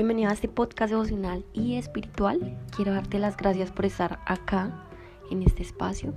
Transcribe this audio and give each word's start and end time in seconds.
Bienvenido 0.00 0.30
a 0.30 0.32
este 0.32 0.48
podcast 0.48 0.90
devocional 0.90 1.44
y 1.52 1.74
espiritual. 1.74 2.56
Quiero 2.74 2.92
darte 2.92 3.18
las 3.18 3.36
gracias 3.36 3.70
por 3.70 3.84
estar 3.84 4.18
acá 4.24 4.72
en 5.30 5.42
este 5.42 5.62
espacio. 5.62 6.14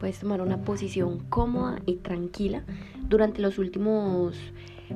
Puedes 0.00 0.18
tomar 0.18 0.40
una 0.40 0.62
posición 0.62 1.20
cómoda 1.28 1.78
y 1.86 1.94
tranquila. 1.94 2.64
Durante 3.08 3.40
los 3.40 3.58
últimos 3.58 4.36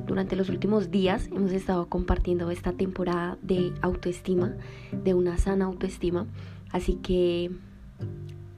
durante 0.05 0.35
los 0.35 0.49
últimos 0.49 0.91
días 0.91 1.29
hemos 1.29 1.53
estado 1.53 1.87
compartiendo 1.87 2.51
esta 2.51 2.73
temporada 2.73 3.39
de 3.43 3.73
autoestima, 3.83 4.57
de 4.91 5.15
una 5.15 5.39
sana 5.39 5.67
autoestima, 5.67 6.27
así 6.73 6.95
que 6.97 7.53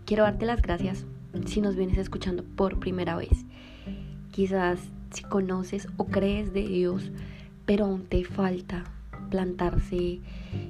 quiero 0.07 0.23
darte 0.23 0.47
las 0.47 0.63
gracias 0.63 1.05
si 1.45 1.61
nos 1.61 1.77
vienes 1.77 1.99
escuchando 1.99 2.45
por 2.45 2.81
primera 2.81 3.15
vez. 3.15 3.45
Quizás 4.31 4.81
si 5.11 5.23
conoces 5.23 5.89
o 5.97 6.07
crees 6.07 6.53
de 6.53 6.67
Dios, 6.67 7.11
pero 7.67 7.85
aún 7.85 8.05
te 8.05 8.25
falta 8.25 8.85
plantarse 9.31 10.21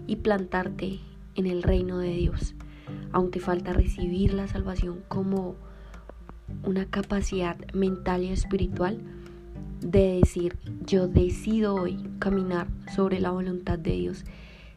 y 0.07 0.17
plantarte 0.17 1.01
en 1.35 1.47
el 1.47 1.63
reino 1.63 1.99
de 1.99 2.15
Dios. 2.15 2.55
Aún 3.13 3.31
te 3.31 3.41
falta 3.41 3.73
recibir 3.73 4.35
la 4.35 4.49
salvación 4.49 5.01
como 5.09 5.57
una 6.65 6.85
capacidad 6.87 7.57
mental 7.73 8.25
y 8.25 8.29
espiritual 8.29 9.01
de 9.81 10.21
decir, 10.21 10.59
yo 10.85 11.09
decido 11.09 11.75
hoy 11.75 11.99
caminar 12.19 12.69
sobre 12.95 13.21
la 13.21 13.31
voluntad 13.31 13.79
de 13.79 13.93
Dios. 13.93 14.25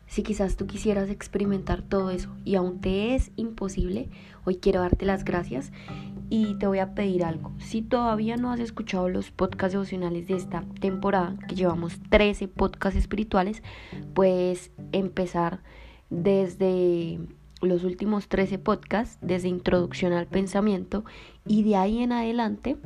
Si 0.08 0.24
quizás 0.24 0.56
tú 0.56 0.68
quisieras 0.68 1.10
experimentar 1.10 1.82
todo 1.82 2.10
eso 2.12 2.30
y 2.46 2.56
aún 2.56 2.80
te 2.80 3.16
es 3.16 3.32
imposible, 3.36 4.10
hoy 4.46 4.58
quiero 4.58 4.82
darte 4.82 5.06
las 5.06 5.26
gracias 5.26 5.72
y 6.36 6.56
te 6.56 6.66
voy 6.66 6.80
a 6.80 6.96
pedir 6.96 7.24
algo. 7.24 7.52
Si 7.60 7.84
todavía 7.84 8.38
no 8.38 8.52
has 8.52 8.60
escuchado 8.60 9.08
los 9.08 9.30
podcasts 9.30 9.74
devocionales 9.74 10.28
de 10.28 10.36
esta 10.36 10.64
temporada, 10.82 11.36
que 11.48 11.54
llevamos 11.54 12.00
13 12.10 12.48
podcasts 12.48 12.98
espirituales, 12.98 13.62
puedes 14.16 14.72
empezar 14.94 15.60
desde 16.10 17.20
los 17.62 17.84
últimos 17.84 18.30
13 18.30 18.58
podcasts, 18.58 19.20
desde 19.22 19.48
introducción 19.48 20.12
al 20.12 20.26
pensamiento 20.26 21.06
y 21.46 21.62
de 21.62 21.76
ahí 21.76 22.02
en 22.02 22.12
adelante 22.12 22.78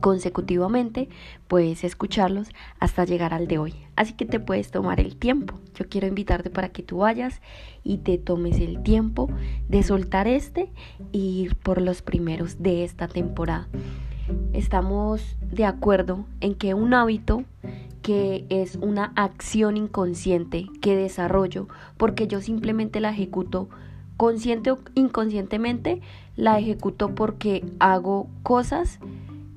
consecutivamente, 0.00 1.08
puedes 1.48 1.84
escucharlos 1.84 2.48
hasta 2.78 3.04
llegar 3.04 3.34
al 3.34 3.48
de 3.48 3.58
hoy. 3.58 3.74
Así 3.96 4.14
que 4.14 4.24
te 4.24 4.40
puedes 4.40 4.70
tomar 4.70 5.00
el 5.00 5.16
tiempo. 5.16 5.58
Yo 5.74 5.88
quiero 5.88 6.06
invitarte 6.06 6.50
para 6.50 6.68
que 6.68 6.82
tú 6.82 6.98
vayas 6.98 7.40
y 7.82 7.98
te 7.98 8.18
tomes 8.18 8.58
el 8.58 8.82
tiempo 8.82 9.28
de 9.68 9.82
soltar 9.82 10.28
este 10.28 10.70
e 11.12 11.18
ir 11.18 11.56
por 11.56 11.80
los 11.80 12.02
primeros 12.02 12.62
de 12.62 12.84
esta 12.84 13.08
temporada. 13.08 13.68
Estamos 14.52 15.36
de 15.40 15.64
acuerdo 15.64 16.26
en 16.40 16.54
que 16.54 16.74
un 16.74 16.94
hábito 16.94 17.44
que 18.02 18.46
es 18.48 18.76
una 18.76 19.12
acción 19.14 19.76
inconsciente 19.76 20.66
que 20.80 20.96
desarrollo 20.96 21.68
porque 21.96 22.26
yo 22.26 22.40
simplemente 22.40 23.00
la 23.00 23.10
ejecuto 23.10 23.68
consciente 24.16 24.70
o 24.70 24.78
inconscientemente, 24.94 26.00
la 26.36 26.58
ejecuto 26.58 27.14
porque 27.14 27.64
hago 27.78 28.28
cosas 28.42 28.98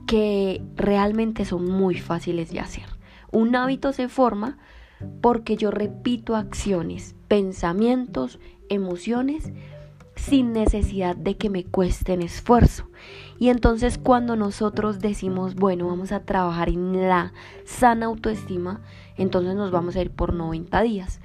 que 0.05 0.61
realmente 0.75 1.45
son 1.45 1.65
muy 1.65 1.95
fáciles 1.95 2.51
de 2.51 2.59
hacer. 2.59 2.85
Un 3.31 3.55
hábito 3.55 3.93
se 3.93 4.07
forma 4.07 4.57
porque 5.21 5.57
yo 5.57 5.71
repito 5.71 6.35
acciones, 6.35 7.15
pensamientos, 7.27 8.39
emociones 8.69 9.51
sin 10.15 10.53
necesidad 10.53 11.15
de 11.15 11.37
que 11.37 11.49
me 11.49 11.65
cuesten 11.65 12.21
esfuerzo. 12.21 12.89
Y 13.37 13.49
entonces 13.49 13.97
cuando 13.97 14.35
nosotros 14.35 14.99
decimos, 14.99 15.55
bueno, 15.55 15.87
vamos 15.87 16.11
a 16.11 16.21
trabajar 16.21 16.69
en 16.69 17.07
la 17.07 17.33
sana 17.65 18.05
autoestima, 18.05 18.81
entonces 19.17 19.55
nos 19.55 19.71
vamos 19.71 19.95
a 19.95 20.01
ir 20.01 20.11
por 20.11 20.33
90 20.33 20.81
días. 20.81 21.19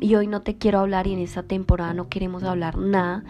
Y 0.00 0.14
hoy 0.14 0.26
no 0.26 0.40
te 0.40 0.56
quiero 0.56 0.78
hablar 0.78 1.06
y 1.06 1.12
en 1.12 1.18
esta 1.18 1.42
temporada 1.42 1.92
no 1.92 2.08
queremos 2.08 2.42
hablar 2.42 2.78
nada 2.78 3.24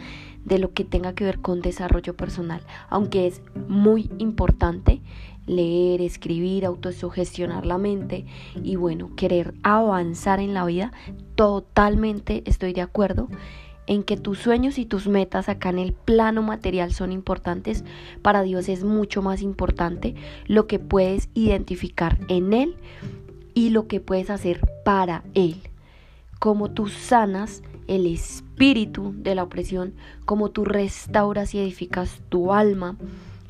de 0.45 0.59
lo 0.59 0.73
que 0.73 0.85
tenga 0.85 1.15
que 1.15 1.25
ver 1.25 1.41
con 1.41 1.61
desarrollo 1.61 2.17
personal, 2.17 2.63
aunque 2.89 3.27
es 3.27 3.43
muy 3.69 4.11
importante 4.19 5.01
leer, 5.47 6.01
escribir, 6.01 6.65
autosugestionar 6.65 7.67
la 7.67 7.79
mente 7.79 8.27
y 8.63 8.77
bueno, 8.77 9.15
querer 9.17 9.55
avanzar 9.63 10.41
en 10.41 10.55
la 10.55 10.65
vida, 10.65 10.93
totalmente 11.35 12.43
estoy 12.47 12.73
de 12.73 12.83
acuerdo 12.83 13.29
en 13.87 14.05
que 14.05 14.17
tus 14.17 14.39
sueños 14.39 14.79
y 14.79 14.87
tus 14.87 15.09
metas 15.09 15.49
acá 15.49 15.71
en 15.71 15.81
el 15.81 15.93
plano 15.93 16.43
material 16.43 16.93
son 16.93 17.11
importantes, 17.11 17.85
para 18.23 18.43
Dios 18.43 18.69
es 18.69 18.85
mucho 18.85 19.21
más 19.21 19.43
importante 19.43 20.15
lo 20.47 20.69
que 20.69 20.79
puedes 20.79 21.29
identificar 21.35 22.19
en 22.29 22.53
Él 22.53 22.77
y 23.53 23.71
lo 23.71 23.89
que 23.89 24.01
puedes 24.01 24.31
hacer 24.31 24.61
para 24.85 25.25
Él. 25.35 25.57
Como 26.39 26.71
tú 26.71 26.87
sanas 26.87 27.63
el 27.91 28.07
espíritu 28.07 29.13
de 29.17 29.35
la 29.35 29.43
opresión, 29.43 29.95
cómo 30.25 30.51
tú 30.51 30.65
restauras 30.65 31.55
y 31.55 31.59
edificas 31.59 32.23
tu 32.29 32.53
alma 32.53 32.97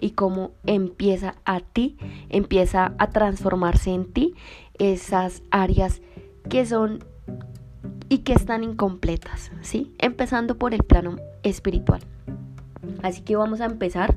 y 0.01 0.13
cómo 0.13 0.53
empieza 0.65 1.35
a 1.45 1.61
ti, 1.61 1.99
empieza 2.31 2.95
a 2.99 3.11
transformarse 3.11 3.91
en 3.91 4.11
ti 4.11 4.35
esas 4.79 5.43
áreas 5.51 6.01
que 6.49 6.65
son 6.65 7.05
y 8.09 8.19
que 8.19 8.33
están 8.33 8.65
incompletas, 8.65 9.53
¿sí? 9.61 9.95
Empezando 9.99 10.57
por 10.57 10.73
el 10.73 10.85
plano 10.85 11.17
espiritual. 11.43 12.01
Así 13.03 13.21
que 13.21 13.37
vamos 13.37 13.61
a 13.61 13.67
empezar 13.67 14.17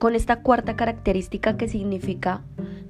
con 0.00 0.14
esta 0.14 0.40
cuarta 0.40 0.76
característica 0.76 1.58
que 1.58 1.68
significa 1.68 2.42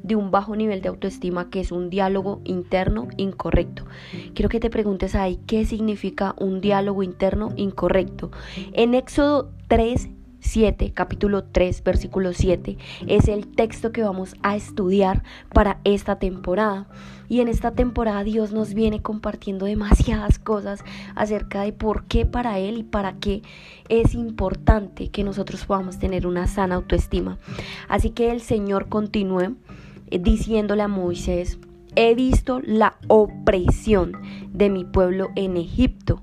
de 0.04 0.14
un 0.14 0.30
bajo 0.30 0.54
nivel 0.54 0.80
de 0.80 0.88
autoestima 0.88 1.50
que 1.50 1.58
es 1.58 1.72
un 1.72 1.90
diálogo 1.90 2.40
interno 2.44 3.08
incorrecto. 3.16 3.84
Quiero 4.32 4.48
que 4.48 4.60
te 4.60 4.70
preguntes 4.70 5.16
ahí 5.16 5.40
qué 5.48 5.66
significa 5.66 6.36
un 6.38 6.60
diálogo 6.60 7.02
interno 7.02 7.50
incorrecto. 7.56 8.30
En 8.72 8.94
Éxodo 8.94 9.50
3, 9.66 10.08
7, 10.40 10.92
capítulo 10.92 11.44
3, 11.44 11.82
versículo 11.84 12.32
7, 12.32 12.76
es 13.06 13.28
el 13.28 13.46
texto 13.46 13.92
que 13.92 14.02
vamos 14.02 14.34
a 14.42 14.56
estudiar 14.56 15.22
para 15.52 15.80
esta 15.84 16.18
temporada. 16.18 16.88
Y 17.28 17.40
en 17.40 17.48
esta 17.48 17.70
temporada 17.72 18.24
Dios 18.24 18.52
nos 18.52 18.74
viene 18.74 19.02
compartiendo 19.02 19.66
demasiadas 19.66 20.38
cosas 20.38 20.82
acerca 21.14 21.62
de 21.62 21.72
por 21.72 22.04
qué 22.04 22.26
para 22.26 22.58
Él 22.58 22.78
y 22.78 22.82
para 22.82 23.14
qué 23.14 23.42
es 23.88 24.14
importante 24.14 25.08
que 25.10 25.22
nosotros 25.22 25.64
podamos 25.64 25.98
tener 25.98 26.26
una 26.26 26.46
sana 26.46 26.74
autoestima. 26.74 27.38
Así 27.88 28.10
que 28.10 28.32
el 28.32 28.40
Señor 28.40 28.88
continúe 28.88 29.56
diciéndole 30.10 30.82
a 30.82 30.88
Moisés, 30.88 31.58
he 31.96 32.14
visto 32.14 32.60
la 32.64 32.96
opresión 33.08 34.12
de 34.52 34.70
mi 34.70 34.84
pueblo 34.84 35.28
en 35.36 35.56
Egipto. 35.56 36.22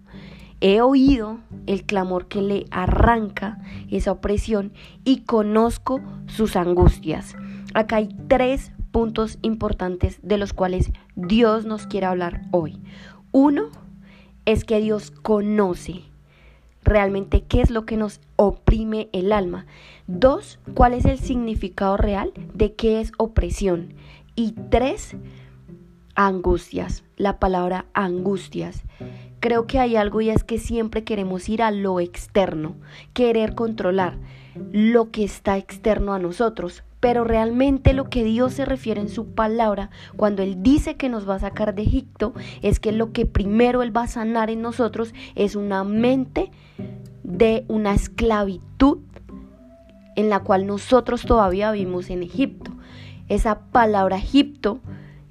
He 0.59 0.81
oído 0.81 1.39
el 1.67 1.83
clamor 1.83 2.27
que 2.27 2.41
le 2.41 2.65
arranca 2.71 3.59
esa 3.91 4.11
opresión 4.11 4.73
y 5.03 5.21
conozco 5.21 6.01
sus 6.25 6.55
angustias. 6.55 7.35
Acá 7.73 7.97
hay 7.97 8.09
tres 8.27 8.71
puntos 8.91 9.37
importantes 9.43 10.19
de 10.23 10.37
los 10.37 10.53
cuales 10.53 10.91
Dios 11.15 11.65
nos 11.65 11.85
quiere 11.85 12.07
hablar 12.07 12.41
hoy. 12.51 12.81
Uno 13.31 13.69
es 14.45 14.63
que 14.63 14.79
Dios 14.79 15.11
conoce 15.11 16.01
realmente 16.81 17.43
qué 17.43 17.61
es 17.61 17.69
lo 17.69 17.85
que 17.85 17.97
nos 17.97 18.21
oprime 18.37 19.09
el 19.11 19.33
alma. 19.33 19.67
Dos, 20.07 20.57
cuál 20.73 20.93
es 20.93 21.05
el 21.05 21.19
significado 21.19 21.97
real 21.97 22.31
de 22.53 22.73
qué 22.73 23.01
es 23.01 23.11
opresión. 23.17 23.93
Y 24.35 24.53
tres, 24.71 25.15
angustias, 26.15 27.03
la 27.17 27.39
palabra 27.39 27.85
angustias. 27.93 28.83
Creo 29.39 29.67
que 29.67 29.79
hay 29.79 29.95
algo 29.95 30.21
y 30.21 30.29
es 30.29 30.43
que 30.43 30.57
siempre 30.57 31.03
queremos 31.03 31.47
ir 31.49 31.61
a 31.61 31.71
lo 31.71 31.99
externo, 31.99 32.75
querer 33.13 33.53
controlar 33.55 34.17
lo 34.71 35.11
que 35.11 35.23
está 35.23 35.57
externo 35.57 36.13
a 36.13 36.19
nosotros, 36.19 36.83
pero 36.99 37.23
realmente 37.23 37.93
lo 37.93 38.09
que 38.09 38.23
Dios 38.23 38.53
se 38.53 38.65
refiere 38.65 38.99
en 38.99 39.09
su 39.09 39.27
palabra, 39.27 39.91
cuando 40.15 40.41
Él 40.41 40.63
dice 40.63 40.95
que 40.95 41.09
nos 41.09 41.29
va 41.29 41.35
a 41.35 41.39
sacar 41.39 41.75
de 41.75 41.83
Egipto, 41.83 42.33
es 42.61 42.79
que 42.79 42.91
lo 42.91 43.11
que 43.11 43.25
primero 43.25 43.83
Él 43.83 43.95
va 43.95 44.03
a 44.03 44.07
sanar 44.07 44.49
en 44.49 44.61
nosotros 44.61 45.13
es 45.35 45.55
una 45.55 45.83
mente 45.83 46.51
de 47.23 47.65
una 47.67 47.93
esclavitud 47.93 48.99
en 50.15 50.29
la 50.29 50.39
cual 50.39 50.65
nosotros 50.65 51.23
todavía 51.23 51.71
vivimos 51.71 52.09
en 52.09 52.23
Egipto. 52.23 52.71
Esa 53.29 53.59
palabra 53.59 54.17
Egipto 54.17 54.79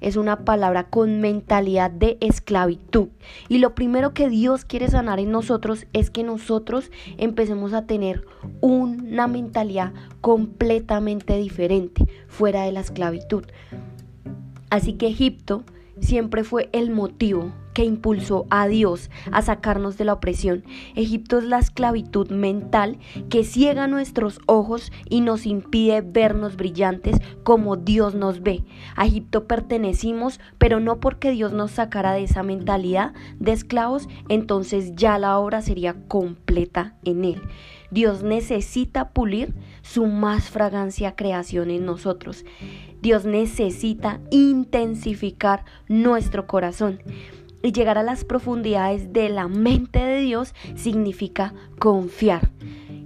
es 0.01 0.15
una 0.15 0.45
palabra 0.45 0.89
con 0.89 1.19
mentalidad 1.21 1.91
de 1.91 2.17
esclavitud. 2.21 3.09
Y 3.49 3.57
lo 3.57 3.75
primero 3.75 4.13
que 4.13 4.29
Dios 4.29 4.65
quiere 4.65 4.89
sanar 4.89 5.19
en 5.19 5.31
nosotros 5.31 5.87
es 5.93 6.09
que 6.09 6.23
nosotros 6.23 6.91
empecemos 7.17 7.73
a 7.73 7.85
tener 7.85 8.25
una 8.61 9.27
mentalidad 9.27 9.93
completamente 10.21 11.37
diferente, 11.37 12.05
fuera 12.27 12.63
de 12.63 12.71
la 12.71 12.81
esclavitud. 12.81 13.45
Así 14.69 14.93
que 14.93 15.07
Egipto 15.07 15.63
siempre 15.99 16.43
fue 16.43 16.69
el 16.73 16.91
motivo 16.91 17.51
que 17.77 17.85
impulsó 17.85 18.47
a 18.49 18.67
Dios 18.67 19.11
a 19.31 19.43
sacarnos 19.43 19.99
de 19.99 20.05
la 20.05 20.13
opresión. 20.13 20.63
Egipto 20.95 21.37
es 21.37 21.43
la 21.43 21.59
esclavitud 21.59 22.31
mental 22.31 22.97
que 23.29 23.43
ciega 23.43 23.85
nuestros 23.85 24.39
ojos 24.47 24.91
y 25.11 25.21
nos 25.21 25.45
impide 25.45 26.01
vernos 26.01 26.55
brillantes 26.55 27.17
como 27.43 27.75
Dios 27.75 28.15
nos 28.15 28.41
ve. 28.41 28.63
A 28.95 29.05
Egipto 29.05 29.45
pertenecimos, 29.45 30.39
pero 30.57 30.79
no 30.79 30.99
porque 30.99 31.29
Dios 31.29 31.53
nos 31.53 31.69
sacara 31.69 32.13
de 32.13 32.23
esa 32.23 32.41
mentalidad 32.41 33.13
de 33.37 33.51
esclavos, 33.51 34.09
entonces 34.27 34.95
ya 34.95 35.19
la 35.19 35.37
obra 35.37 35.61
sería 35.61 35.93
completa 36.07 36.95
en 37.03 37.25
él. 37.25 37.43
Dios 37.91 38.23
necesita 38.23 39.09
pulir 39.09 39.53
su 39.83 40.07
más 40.07 40.49
fragancia 40.49 41.15
creación 41.15 41.69
en 41.69 41.85
nosotros. 41.85 42.43
Dios 43.03 43.25
necesita 43.25 44.19
intensificar 44.31 45.63
nuestro 45.87 46.47
corazón. 46.47 47.01
Y 47.63 47.71
llegar 47.71 47.97
a 47.97 48.03
las 48.03 48.23
profundidades 48.23 49.13
de 49.13 49.29
la 49.29 49.47
mente 49.47 49.99
de 49.99 50.21
Dios 50.21 50.53
significa 50.75 51.53
confiar. 51.79 52.51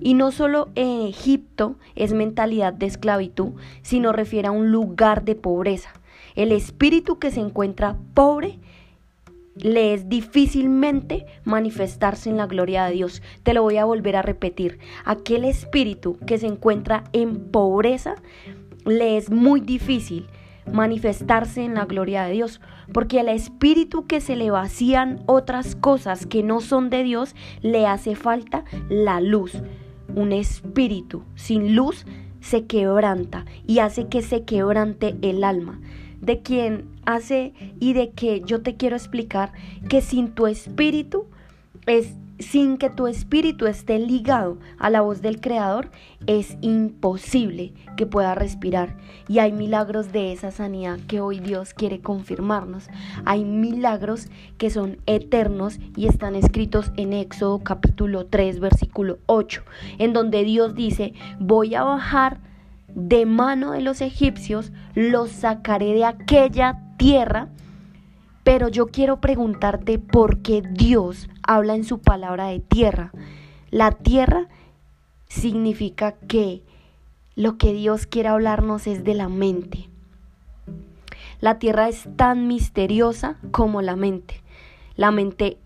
Y 0.01 0.15
no 0.15 0.31
solo 0.31 0.69
en 0.75 1.03
Egipto 1.03 1.75
es 1.95 2.13
mentalidad 2.13 2.73
de 2.73 2.87
esclavitud, 2.87 3.51
sino 3.81 4.11
refiere 4.11 4.47
a 4.47 4.51
un 4.51 4.71
lugar 4.71 5.23
de 5.23 5.35
pobreza. 5.35 5.93
El 6.35 6.51
espíritu 6.51 7.19
que 7.19 7.31
se 7.31 7.39
encuentra 7.39 7.97
pobre 8.13 8.59
le 9.55 9.93
es 9.93 10.09
difícilmente 10.09 11.25
manifestarse 11.43 12.29
en 12.29 12.37
la 12.37 12.47
gloria 12.47 12.85
de 12.85 12.93
Dios. 12.93 13.21
Te 13.43 13.53
lo 13.53 13.63
voy 13.63 13.77
a 13.77 13.85
volver 13.85 14.15
a 14.15 14.21
repetir. 14.21 14.79
Aquel 15.05 15.43
espíritu 15.45 16.17
que 16.25 16.37
se 16.37 16.47
encuentra 16.47 17.03
en 17.13 17.51
pobreza 17.51 18.15
le 18.85 19.17
es 19.17 19.29
muy 19.29 19.61
difícil 19.61 20.27
manifestarse 20.71 21.63
en 21.63 21.75
la 21.75 21.85
gloria 21.85 22.23
de 22.23 22.33
Dios, 22.33 22.61
porque 22.93 23.19
al 23.19 23.29
espíritu 23.29 24.05
que 24.07 24.21
se 24.21 24.35
le 24.35 24.51
vacían 24.51 25.21
otras 25.25 25.75
cosas 25.75 26.25
que 26.25 26.43
no 26.43 26.61
son 26.61 26.89
de 26.89 27.03
Dios, 27.03 27.35
le 27.61 27.87
hace 27.87 28.15
falta 28.15 28.63
la 28.89 29.21
luz. 29.21 29.61
Un 30.15 30.33
espíritu 30.33 31.23
sin 31.35 31.75
luz 31.75 32.05
se 32.41 32.65
quebranta 32.65 33.45
y 33.65 33.79
hace 33.79 34.07
que 34.07 34.21
se 34.21 34.43
quebrante 34.43 35.15
el 35.21 35.43
alma. 35.43 35.79
De 36.19 36.41
quien 36.41 36.87
hace 37.05 37.53
y 37.79 37.93
de 37.93 38.11
que 38.11 38.41
yo 38.41 38.61
te 38.61 38.75
quiero 38.75 38.95
explicar 38.95 39.53
que 39.89 40.01
sin 40.01 40.29
tu 40.33 40.47
espíritu 40.47 41.25
es 41.87 42.13
sin 42.41 42.77
que 42.77 42.89
tu 42.89 43.07
espíritu 43.07 43.67
esté 43.67 43.99
ligado 43.99 44.57
a 44.77 44.89
la 44.89 45.01
voz 45.01 45.21
del 45.21 45.41
Creador, 45.41 45.91
es 46.27 46.57
imposible 46.61 47.73
que 47.97 48.05
pueda 48.05 48.35
respirar. 48.35 48.97
Y 49.27 49.39
hay 49.39 49.51
milagros 49.51 50.11
de 50.11 50.31
esa 50.31 50.51
sanidad 50.51 50.99
que 51.07 51.21
hoy 51.21 51.39
Dios 51.39 51.73
quiere 51.73 52.01
confirmarnos. 52.01 52.87
Hay 53.25 53.43
milagros 53.45 54.27
que 54.57 54.69
son 54.69 54.97
eternos 55.05 55.79
y 55.95 56.07
están 56.07 56.35
escritos 56.35 56.91
en 56.97 57.13
Éxodo 57.13 57.59
capítulo 57.59 58.25
3, 58.25 58.59
versículo 58.59 59.19
8, 59.25 59.63
en 59.97 60.13
donde 60.13 60.43
Dios 60.43 60.75
dice, 60.75 61.13
voy 61.39 61.75
a 61.75 61.83
bajar 61.83 62.39
de 62.95 63.25
mano 63.25 63.71
de 63.71 63.81
los 63.81 64.01
egipcios, 64.01 64.71
los 64.95 65.31
sacaré 65.31 65.93
de 65.93 66.05
aquella 66.05 66.79
tierra 66.97 67.49
pero 68.51 68.67
yo 68.67 68.87
quiero 68.87 69.21
preguntarte 69.21 69.97
por 69.97 70.41
qué 70.41 70.61
Dios 70.61 71.29
habla 71.41 71.73
en 71.73 71.85
su 71.85 71.99
palabra 71.99 72.47
de 72.47 72.59
tierra. 72.59 73.13
La 73.69 73.91
tierra 73.91 74.49
significa 75.29 76.11
que 76.27 76.61
lo 77.37 77.57
que 77.57 77.71
Dios 77.71 78.07
quiere 78.07 78.27
hablarnos 78.27 78.87
es 78.87 79.05
de 79.05 79.13
la 79.13 79.29
mente. 79.29 79.87
La 81.39 81.59
tierra 81.59 81.87
es 81.87 82.09
tan 82.17 82.49
misteriosa 82.49 83.37
como 83.51 83.81
la 83.81 83.95
mente. 83.95 84.41
La 84.97 85.11
mente 85.11 85.57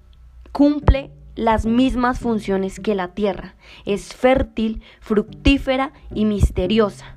cumple 0.51 1.09
las 1.33 1.65
mismas 1.65 2.19
funciones 2.19 2.79
que 2.79 2.93
la 2.93 3.15
tierra. 3.15 3.55
Es 3.85 4.13
fértil, 4.13 4.83
fructífera 4.99 5.91
y 6.13 6.25
misteriosa. 6.25 7.15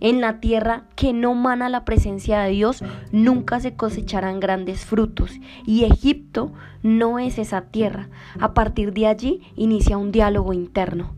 En 0.00 0.20
la 0.20 0.40
tierra 0.40 0.84
que 0.96 1.12
no 1.12 1.34
mana 1.34 1.68
la 1.68 1.84
presencia 1.84 2.40
de 2.40 2.50
Dios, 2.50 2.82
nunca 3.12 3.60
se 3.60 3.76
cosecharán 3.76 4.40
grandes 4.40 4.84
frutos. 4.84 5.32
Y 5.66 5.84
Egipto 5.84 6.52
no 6.82 7.18
es 7.18 7.38
esa 7.38 7.62
tierra. 7.62 8.08
A 8.40 8.54
partir 8.54 8.92
de 8.94 9.06
allí 9.06 9.42
inicia 9.56 9.98
un 9.98 10.10
diálogo 10.10 10.54
interno. 10.54 11.14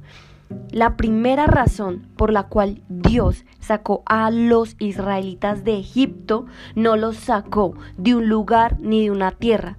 La 0.71 0.97
primera 0.97 1.47
razón 1.47 2.09
por 2.17 2.33
la 2.33 2.45
cual 2.45 2.83
Dios 2.89 3.45
sacó 3.61 4.03
a 4.07 4.31
los 4.31 4.77
israelitas 4.79 5.65
de 5.65 5.79
Egipto 5.79 6.47
no 6.75 6.97
los 6.97 7.17
sacó 7.17 7.75
de 7.97 8.15
un 8.15 8.29
lugar 8.29 8.79
ni 8.81 9.03
de 9.03 9.11
una 9.11 9.33
tierra. 9.33 9.77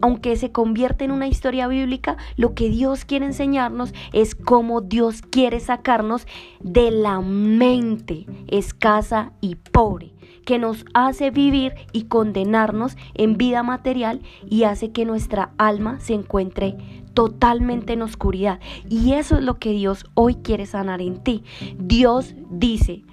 Aunque 0.00 0.36
se 0.36 0.52
convierte 0.52 1.04
en 1.04 1.12
una 1.12 1.28
historia 1.28 1.68
bíblica, 1.68 2.16
lo 2.36 2.54
que 2.54 2.70
Dios 2.70 3.04
quiere 3.04 3.26
enseñarnos 3.26 3.92
es 4.12 4.34
cómo 4.34 4.80
Dios 4.80 5.22
quiere 5.22 5.60
sacarnos 5.60 6.26
de 6.60 6.90
la 6.90 7.20
mente 7.20 8.26
escasa 8.48 9.32
y 9.40 9.56
pobre 9.56 10.14
que 10.46 10.58
nos 10.58 10.84
hace 10.94 11.30
vivir 11.30 11.74
y 11.92 12.04
condenarnos 12.04 12.96
en 13.14 13.36
vida 13.36 13.62
material 13.62 14.22
y 14.48 14.62
hace 14.62 14.92
que 14.92 15.04
nuestra 15.04 15.50
alma 15.58 16.00
se 16.00 16.14
encuentre 16.14 16.76
totalmente 17.16 17.94
en 17.94 18.02
oscuridad. 18.02 18.60
Y 18.90 19.14
eso 19.14 19.36
es 19.38 19.42
lo 19.42 19.58
que 19.58 19.70
Dios 19.70 20.04
hoy 20.12 20.34
quiere 20.34 20.66
sanar 20.66 21.00
en 21.00 21.24
ti. 21.24 21.42
Dios 21.78 22.34
dice, 22.50 23.04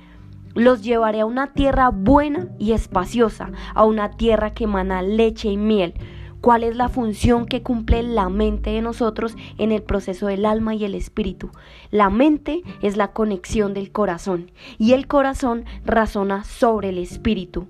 los 0.55 0.83
llevaré 0.83 1.21
a 1.21 1.25
una 1.25 1.53
tierra 1.53 1.89
buena 1.89 2.49
y 2.59 2.73
espaciosa, 2.73 3.51
a 3.73 3.85
una 3.85 4.11
tierra 4.11 4.53
que 4.53 4.65
emana 4.65 5.01
leche 5.01 5.47
y 5.47 5.57
miel 5.57 5.93
cuál 6.41 6.65
es 6.65 6.75
la 6.75 6.89
función 6.89 7.45
que 7.45 7.63
cumple 7.63 8.03
la 8.03 8.27
mente 8.27 8.71
de 8.71 8.81
nosotros 8.81 9.37
en 9.57 9.71
el 9.71 9.81
proceso 9.81 10.27
del 10.27 10.45
alma 10.45 10.75
y 10.75 10.83
el 10.83 10.93
espíritu. 10.93 11.51
La 11.89 12.09
mente 12.09 12.63
es 12.81 12.97
la 12.97 13.13
conexión 13.13 13.73
del 13.73 13.93
corazón 13.93 14.51
y 14.77 14.91
el 14.91 15.07
corazón 15.07 15.63
razona 15.85 16.43
sobre 16.43 16.89
el 16.89 16.97
espíritu. 16.97 17.67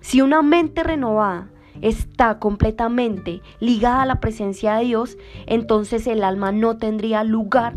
Si 0.00 0.20
una 0.20 0.42
mente 0.42 0.82
renovada 0.82 1.51
está 1.80 2.38
completamente 2.38 3.40
ligada 3.60 4.02
a 4.02 4.06
la 4.06 4.20
presencia 4.20 4.74
de 4.74 4.84
Dios, 4.84 5.16
entonces 5.46 6.06
el 6.06 6.24
alma 6.24 6.52
no 6.52 6.76
tendría 6.76 7.24
lugar 7.24 7.76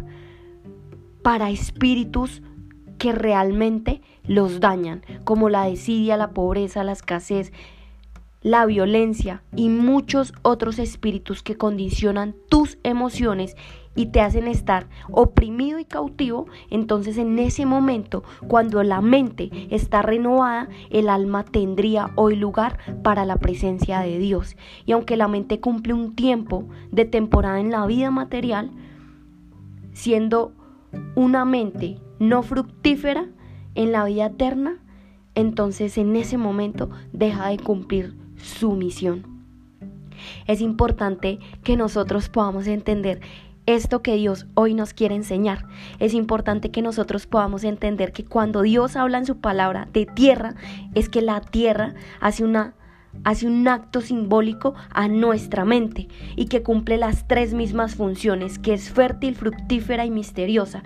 para 1.21 1.49
espíritus 1.49 2.41
que 2.97 3.11
realmente 3.11 4.01
los 4.23 4.59
dañan, 4.59 5.03
como 5.23 5.49
la 5.49 5.65
desidia, 5.65 6.17
la 6.17 6.31
pobreza, 6.31 6.83
la 6.83 6.91
escasez, 6.91 7.51
la 8.41 8.65
violencia 8.65 9.41
y 9.55 9.69
muchos 9.69 10.33
otros 10.43 10.77
espíritus 10.77 11.41
que 11.41 11.57
condicionan 11.57 12.35
tus 12.47 12.77
emociones 12.83 13.55
y 13.95 14.07
te 14.07 14.21
hacen 14.21 14.47
estar 14.47 14.87
oprimido 15.09 15.79
y 15.79 15.85
cautivo, 15.85 16.47
entonces 16.69 17.17
en 17.17 17.39
ese 17.39 17.65
momento, 17.65 18.23
cuando 18.47 18.83
la 18.83 19.01
mente 19.01 19.49
está 19.71 20.01
renovada, 20.01 20.69
el 20.89 21.09
alma 21.09 21.43
tendría 21.43 22.11
hoy 22.15 22.35
lugar 22.35 22.77
para 23.03 23.25
la 23.25 23.37
presencia 23.37 24.01
de 24.01 24.19
Dios. 24.19 24.57
Y 24.85 24.91
aunque 24.91 25.17
la 25.17 25.27
mente 25.27 25.59
cumple 25.59 25.93
un 25.93 26.15
tiempo 26.15 26.65
de 26.91 27.05
temporada 27.05 27.59
en 27.59 27.71
la 27.71 27.85
vida 27.85 28.11
material, 28.11 28.71
siendo 29.93 30.51
una 31.15 31.45
mente 31.45 31.97
no 32.19 32.43
fructífera 32.43 33.27
en 33.75 33.91
la 33.91 34.05
vida 34.05 34.27
eterna, 34.27 34.79
entonces 35.35 35.97
en 35.97 36.15
ese 36.15 36.37
momento 36.37 36.89
deja 37.11 37.49
de 37.49 37.57
cumplir 37.57 38.15
su 38.37 38.73
misión. 38.73 39.35
Es 40.47 40.61
importante 40.61 41.39
que 41.63 41.75
nosotros 41.75 42.29
podamos 42.29 42.67
entender 42.67 43.19
esto 43.65 44.01
que 44.01 44.15
Dios 44.15 44.45
hoy 44.53 44.73
nos 44.73 44.93
quiere 44.93 45.15
enseñar. 45.15 45.65
Es 45.99 46.13
importante 46.13 46.71
que 46.71 46.81
nosotros 46.81 47.27
podamos 47.27 47.63
entender 47.63 48.11
que 48.11 48.25
cuando 48.25 48.61
Dios 48.61 48.95
habla 48.95 49.17
en 49.17 49.25
su 49.25 49.37
palabra 49.37 49.87
de 49.93 50.05
tierra, 50.05 50.55
es 50.93 51.09
que 51.09 51.21
la 51.21 51.41
tierra 51.41 51.93
hace 52.19 52.43
una 52.43 52.73
hace 53.23 53.47
un 53.47 53.65
acto 53.67 54.01
simbólico 54.01 54.75
a 54.89 55.07
nuestra 55.07 55.63
mente 55.63 56.09
y 56.35 56.47
que 56.47 56.63
cumple 56.63 56.97
las 56.97 57.29
tres 57.29 57.53
mismas 57.53 57.95
funciones, 57.95 58.59
que 58.59 58.73
es 58.73 58.91
fértil, 58.91 59.35
fructífera 59.35 60.05
y 60.05 60.11
misteriosa 60.11 60.83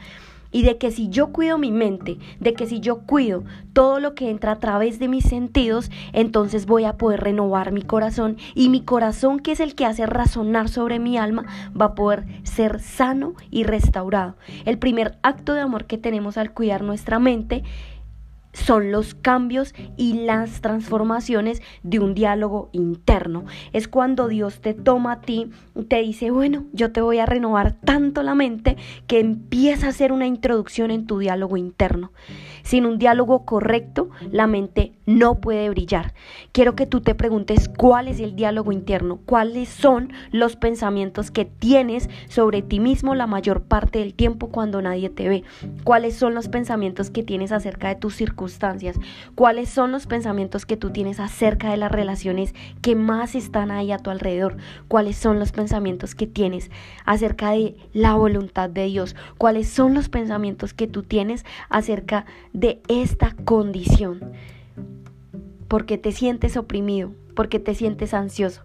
y 0.52 0.64
de 0.64 0.78
que 0.78 0.92
si 0.92 1.10
yo 1.10 1.32
cuido 1.32 1.58
mi 1.58 1.72
mente, 1.72 2.18
de 2.40 2.54
que 2.54 2.66
si 2.66 2.80
yo 2.80 3.02
cuido 3.02 3.44
todo 3.74 4.00
lo 4.00 4.16
que 4.16 4.30
entra 4.30 4.54
a 4.54 4.60
través 4.60 5.00
de 5.00 5.08
mis 5.08 5.26
sentidos, 5.26 5.92
entonces 6.14 6.66
voy 6.66 6.86
a 6.86 6.98
poder 6.98 7.22
renovar 7.22 7.72
mi 7.72 7.82
corazón 7.82 8.38
y 8.56 8.70
mi 8.70 8.82
corazón, 8.82 9.40
que 9.40 9.52
es 9.52 9.60
el 9.60 9.76
que 9.76 9.86
hace 9.86 10.06
razonar 10.06 10.70
sobre 10.70 11.00
mi 11.00 11.18
alma, 11.18 11.46
va 11.80 11.86
a 11.86 11.96
poder 11.96 12.26
ser 12.44 12.80
sano 12.80 13.34
y 13.52 13.64
restaurado. 13.64 14.36
El 14.66 14.78
primer 14.78 15.18
acto 15.22 15.54
de 15.54 15.62
amor 15.62 15.86
que 15.86 15.98
tenemos 15.98 16.38
al 16.38 16.54
cuidar 16.54 16.84
nuestra 16.84 17.20
mente 17.20 17.64
son 18.54 18.92
los 18.92 19.14
cambios 19.14 19.74
y 19.98 20.26
las 20.26 20.62
transformaciones 20.62 21.62
de 21.84 22.00
un 22.00 22.14
diálogo 22.14 22.70
interno. 22.72 23.46
Es 23.74 23.88
cuando 23.88 24.28
Dios 24.28 24.60
te 24.62 24.74
toma 24.74 25.14
a 25.14 25.22
ti, 25.22 25.50
te 25.88 26.02
dice, 26.02 26.32
bueno, 26.32 26.66
yo 26.74 26.92
te 26.92 27.02
voy 27.02 27.20
a 27.20 27.26
renovar 27.26 27.74
tanto 27.74 28.24
la 28.24 28.36
mente 28.36 28.78
que 29.08 29.20
empieza 29.20 29.88
a 29.88 29.90
hacer 29.90 30.12
una 30.12 30.28
introducción 30.28 30.92
en 30.92 31.06
tu 31.06 31.20
diálogo 31.20 31.58
interno. 31.58 32.12
Sin 32.64 32.86
un 32.86 32.98
diálogo 32.98 33.46
correcto, 33.46 34.10
la 34.32 34.48
mente 34.48 34.94
no 35.10 35.42
puede 35.42 35.72
brillar. 35.72 36.14
Quiero 36.52 36.76
que 36.76 36.86
tú 36.86 37.02
te 37.02 37.16
preguntes 37.16 37.68
cuál 37.68 38.08
es 38.08 38.20
el 38.20 38.36
diálogo 38.36 38.72
interno, 38.72 39.18
cuáles 39.26 39.68
son 39.68 40.14
los 40.32 40.56
pensamientos 40.56 41.32
que 41.32 41.46
tienes 41.46 42.12
sobre 42.28 42.62
ti 42.62 42.80
mismo 42.80 43.16
la 43.16 43.26
mayor 43.26 43.64
parte 43.64 43.98
del 44.00 44.14
tiempo 44.14 44.50
cuando 44.50 44.84
nadie 44.84 45.10
te 45.10 45.28
ve, 45.28 45.44
cuáles 45.84 46.16
son 46.16 46.36
los 46.36 46.48
pensamientos 46.48 47.10
que 47.10 47.24
tienes 47.24 47.52
acerca 47.52 47.88
de 47.88 47.96
tus 47.96 48.14
circunstancias, 48.14 49.00
cuáles 49.34 49.70
son 49.70 49.92
los 49.92 50.06
pensamientos 50.06 50.68
que 50.68 50.78
tú 50.78 50.92
tienes 50.92 51.20
acerca 51.20 51.72
de 51.72 51.78
las 51.78 51.92
relaciones 51.92 52.54
que 52.84 52.96
más 52.96 53.34
están 53.34 53.72
ahí 53.72 53.92
a 53.92 53.98
tu 53.98 54.12
alrededor, 54.12 54.58
cuáles 54.88 55.18
son 55.18 55.40
los 55.40 55.52
pensamientos 55.52 56.14
que 56.14 56.28
tienes 56.28 56.70
acerca 57.04 57.50
de 57.50 57.76
la 57.94 58.14
voluntad 58.14 58.70
de 58.70 58.86
Dios, 58.86 59.16
cuáles 59.40 59.70
son 59.70 59.96
los 59.96 60.08
pensamientos 60.08 60.76
que 60.76 60.86
tú 60.86 61.02
tienes 61.02 61.46
acerca 61.68 62.28
de 62.54 62.80
esta 62.88 63.36
condición. 63.44 64.36
Porque 65.70 65.98
te 65.98 66.12
sientes 66.12 66.58
oprimido, 66.58 67.14
porque 67.36 67.60
te 67.60 67.74
sientes 67.76 68.14
ansioso, 68.14 68.64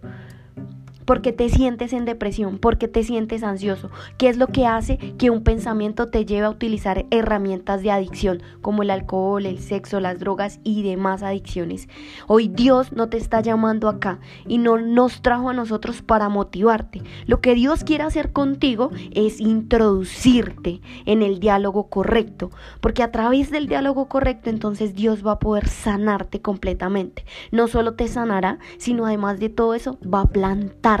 porque 1.05 1.31
te 1.31 1.49
sientes 1.49 1.93
en 1.93 2.05
depresión, 2.05 2.57
porque 2.57 2.87
te 2.87 3.03
sientes 3.03 3.43
ansioso. 3.43 3.89
¿Qué 4.17 4.29
es 4.29 4.37
lo 4.37 4.47
que 4.47 4.65
hace 4.65 4.97
que 5.17 5.29
un 5.29 5.43
pensamiento 5.43 6.07
te 6.07 6.25
lleve 6.25 6.45
a 6.45 6.49
utilizar 6.49 7.05
herramientas 7.11 7.81
de 7.81 7.91
adicción 7.91 8.41
como 8.61 8.83
el 8.83 8.89
alcohol, 8.89 9.45
el 9.45 9.59
sexo, 9.59 9.99
las 9.99 10.19
drogas 10.19 10.59
y 10.63 10.83
demás 10.83 11.23
adicciones? 11.23 11.87
Hoy 12.27 12.47
Dios 12.47 12.91
no 12.91 13.09
te 13.09 13.17
está 13.17 13.41
llamando 13.41 13.87
acá 13.87 14.19
y 14.47 14.57
no 14.57 14.77
nos 14.77 15.21
trajo 15.21 15.49
a 15.49 15.53
nosotros 15.53 16.01
para 16.01 16.29
motivarte. 16.29 17.01
Lo 17.27 17.41
que 17.41 17.55
Dios 17.55 17.83
quiere 17.83 18.03
hacer 18.03 18.31
contigo 18.31 18.91
es 19.11 19.39
introducirte 19.39 20.81
en 21.05 21.21
el 21.21 21.39
diálogo 21.39 21.89
correcto, 21.89 22.49
porque 22.81 23.03
a 23.03 23.11
través 23.11 23.51
del 23.51 23.67
diálogo 23.67 24.07
correcto 24.07 24.49
entonces 24.49 24.95
Dios 24.95 25.25
va 25.25 25.33
a 25.33 25.39
poder 25.39 25.67
sanarte 25.67 26.41
completamente. 26.41 27.25
No 27.51 27.67
solo 27.67 27.93
te 27.93 28.07
sanará, 28.07 28.59
sino 28.77 29.05
además 29.05 29.39
de 29.39 29.49
todo 29.49 29.73
eso 29.73 29.97
va 30.01 30.21
a 30.21 30.29
plantar 30.29 30.94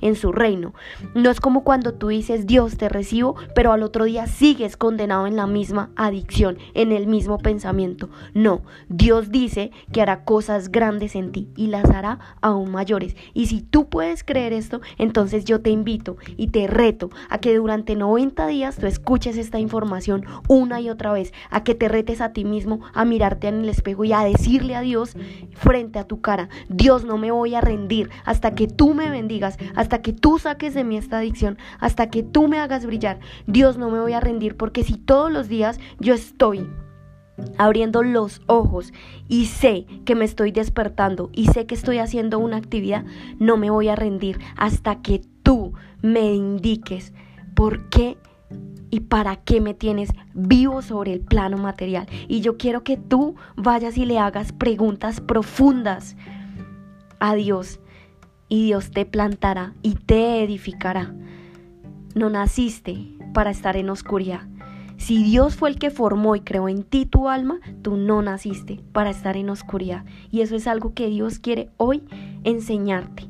en 0.00 0.14
su 0.14 0.32
reino. 0.32 0.74
No 1.14 1.30
es 1.30 1.40
como 1.40 1.64
cuando 1.64 1.94
tú 1.94 2.08
dices 2.08 2.46
Dios 2.46 2.76
te 2.76 2.88
recibo, 2.88 3.36
pero 3.54 3.72
al 3.72 3.82
otro 3.82 4.04
día 4.04 4.26
sigues 4.26 4.76
condenado 4.76 5.26
en 5.26 5.36
la 5.36 5.46
misma 5.46 5.90
adicción, 5.96 6.58
en 6.74 6.92
el 6.92 7.06
mismo 7.06 7.38
pensamiento. 7.38 8.08
No, 8.34 8.62
Dios 8.88 9.30
dice 9.30 9.70
que 9.92 10.02
hará 10.02 10.24
cosas 10.24 10.70
grandes 10.70 11.14
en 11.16 11.32
ti 11.32 11.48
y 11.56 11.68
las 11.68 11.90
hará 11.90 12.18
aún 12.40 12.70
mayores. 12.70 13.16
Y 13.34 13.46
si 13.46 13.62
tú 13.62 13.88
puedes 13.88 14.24
creer 14.24 14.52
esto, 14.52 14.80
entonces 14.98 15.44
yo 15.44 15.60
te 15.60 15.70
invito 15.70 16.16
y 16.36 16.48
te 16.48 16.66
reto 16.66 17.10
a 17.28 17.38
que 17.38 17.56
durante 17.56 17.96
90 17.96 18.46
días 18.46 18.76
tú 18.76 18.86
escuches 18.86 19.36
esta 19.36 19.58
información 19.58 20.24
una 20.48 20.80
y 20.80 20.90
otra 20.90 21.12
vez, 21.12 21.32
a 21.50 21.64
que 21.64 21.74
te 21.74 21.88
retes 21.88 22.20
a 22.20 22.32
ti 22.32 22.44
mismo, 22.44 22.80
a 22.94 23.04
mirarte 23.04 23.48
en 23.48 23.62
el 23.62 23.68
espejo 23.68 24.04
y 24.04 24.12
a 24.12 24.20
decirle 24.20 24.76
a 24.76 24.80
Dios 24.80 25.16
frente 25.54 25.98
a 25.98 26.04
tu 26.04 26.20
cara, 26.20 26.48
Dios 26.68 27.04
no 27.04 27.18
me 27.18 27.30
voy 27.30 27.54
a 27.54 27.60
rendir 27.60 28.10
hasta 28.24 28.54
que 28.54 28.68
tú 28.68 28.94
me 28.94 29.10
bendigas 29.10 29.31
hasta 29.74 30.02
que 30.02 30.12
tú 30.12 30.38
saques 30.38 30.74
de 30.74 30.84
mí 30.84 30.96
esta 30.96 31.18
adicción, 31.18 31.58
hasta 31.78 32.10
que 32.10 32.22
tú 32.22 32.48
me 32.48 32.58
hagas 32.58 32.86
brillar. 32.86 33.20
Dios, 33.46 33.78
no 33.78 33.90
me 33.90 34.00
voy 34.00 34.12
a 34.12 34.20
rendir 34.20 34.56
porque 34.56 34.84
si 34.84 34.96
todos 34.96 35.30
los 35.32 35.48
días 35.48 35.78
yo 35.98 36.14
estoy 36.14 36.66
abriendo 37.58 38.02
los 38.02 38.42
ojos 38.46 38.92
y 39.28 39.46
sé 39.46 39.86
que 40.04 40.14
me 40.14 40.24
estoy 40.24 40.52
despertando 40.52 41.30
y 41.32 41.46
sé 41.46 41.66
que 41.66 41.74
estoy 41.74 41.98
haciendo 41.98 42.38
una 42.38 42.56
actividad, 42.56 43.04
no 43.38 43.56
me 43.56 43.70
voy 43.70 43.88
a 43.88 43.96
rendir 43.96 44.38
hasta 44.56 45.02
que 45.02 45.22
tú 45.42 45.72
me 46.02 46.34
indiques 46.34 47.12
por 47.54 47.88
qué 47.88 48.18
y 48.90 49.00
para 49.00 49.36
qué 49.36 49.60
me 49.60 49.72
tienes 49.72 50.10
vivo 50.34 50.82
sobre 50.82 51.14
el 51.14 51.20
plano 51.20 51.56
material. 51.56 52.06
Y 52.28 52.42
yo 52.42 52.58
quiero 52.58 52.84
que 52.84 52.98
tú 52.98 53.36
vayas 53.56 53.96
y 53.96 54.04
le 54.04 54.18
hagas 54.18 54.52
preguntas 54.52 55.20
profundas 55.20 56.16
a 57.18 57.34
Dios 57.34 57.80
y 58.52 58.66
Dios 58.66 58.90
te 58.90 59.06
plantará 59.06 59.72
y 59.80 59.94
te 59.94 60.44
edificará. 60.44 61.14
No 62.14 62.28
naciste 62.28 63.08
para 63.32 63.50
estar 63.50 63.78
en 63.78 63.88
oscuridad. 63.88 64.42
Si 64.98 65.24
Dios 65.24 65.56
fue 65.56 65.70
el 65.70 65.78
que 65.78 65.88
formó 65.88 66.36
y 66.36 66.40
creó 66.40 66.68
en 66.68 66.82
ti 66.82 67.06
tu 67.06 67.30
alma, 67.30 67.60
tú 67.80 67.96
no 67.96 68.20
naciste 68.20 68.82
para 68.92 69.08
estar 69.08 69.38
en 69.38 69.48
oscuridad. 69.48 70.04
Y 70.30 70.42
eso 70.42 70.54
es 70.54 70.66
algo 70.66 70.92
que 70.92 71.06
Dios 71.06 71.38
quiere 71.38 71.70
hoy 71.78 72.02
enseñarte. 72.44 73.26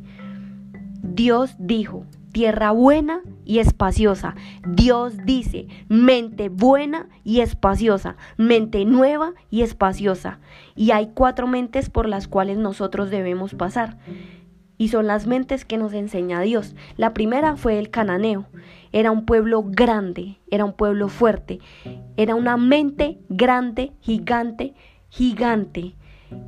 Dios 1.04 1.54
dijo, 1.56 2.04
tierra 2.32 2.72
buena 2.72 3.20
y 3.44 3.60
espaciosa. 3.60 4.34
Dios 4.66 5.14
dice, 5.24 5.68
mente 5.88 6.48
buena 6.48 7.08
y 7.22 7.42
espaciosa, 7.42 8.16
mente 8.38 8.84
nueva 8.84 9.34
y 9.50 9.62
espaciosa. 9.62 10.40
Y 10.74 10.90
hay 10.90 11.12
cuatro 11.14 11.46
mentes 11.46 11.90
por 11.90 12.08
las 12.08 12.26
cuales 12.26 12.58
nosotros 12.58 13.08
debemos 13.08 13.54
pasar 13.54 13.98
y 14.82 14.88
son 14.88 15.06
las 15.06 15.28
mentes 15.28 15.64
que 15.64 15.78
nos 15.78 15.92
enseña 15.92 16.40
Dios. 16.40 16.74
La 16.96 17.14
primera 17.14 17.54
fue 17.54 17.78
el 17.78 17.90
cananeo. 17.90 18.46
Era 18.90 19.12
un 19.12 19.26
pueblo 19.26 19.62
grande, 19.64 20.40
era 20.50 20.64
un 20.64 20.72
pueblo 20.72 21.06
fuerte, 21.06 21.60
era 22.16 22.34
una 22.34 22.56
mente 22.56 23.20
grande, 23.28 23.92
gigante, 24.00 24.74
gigante. 25.08 25.94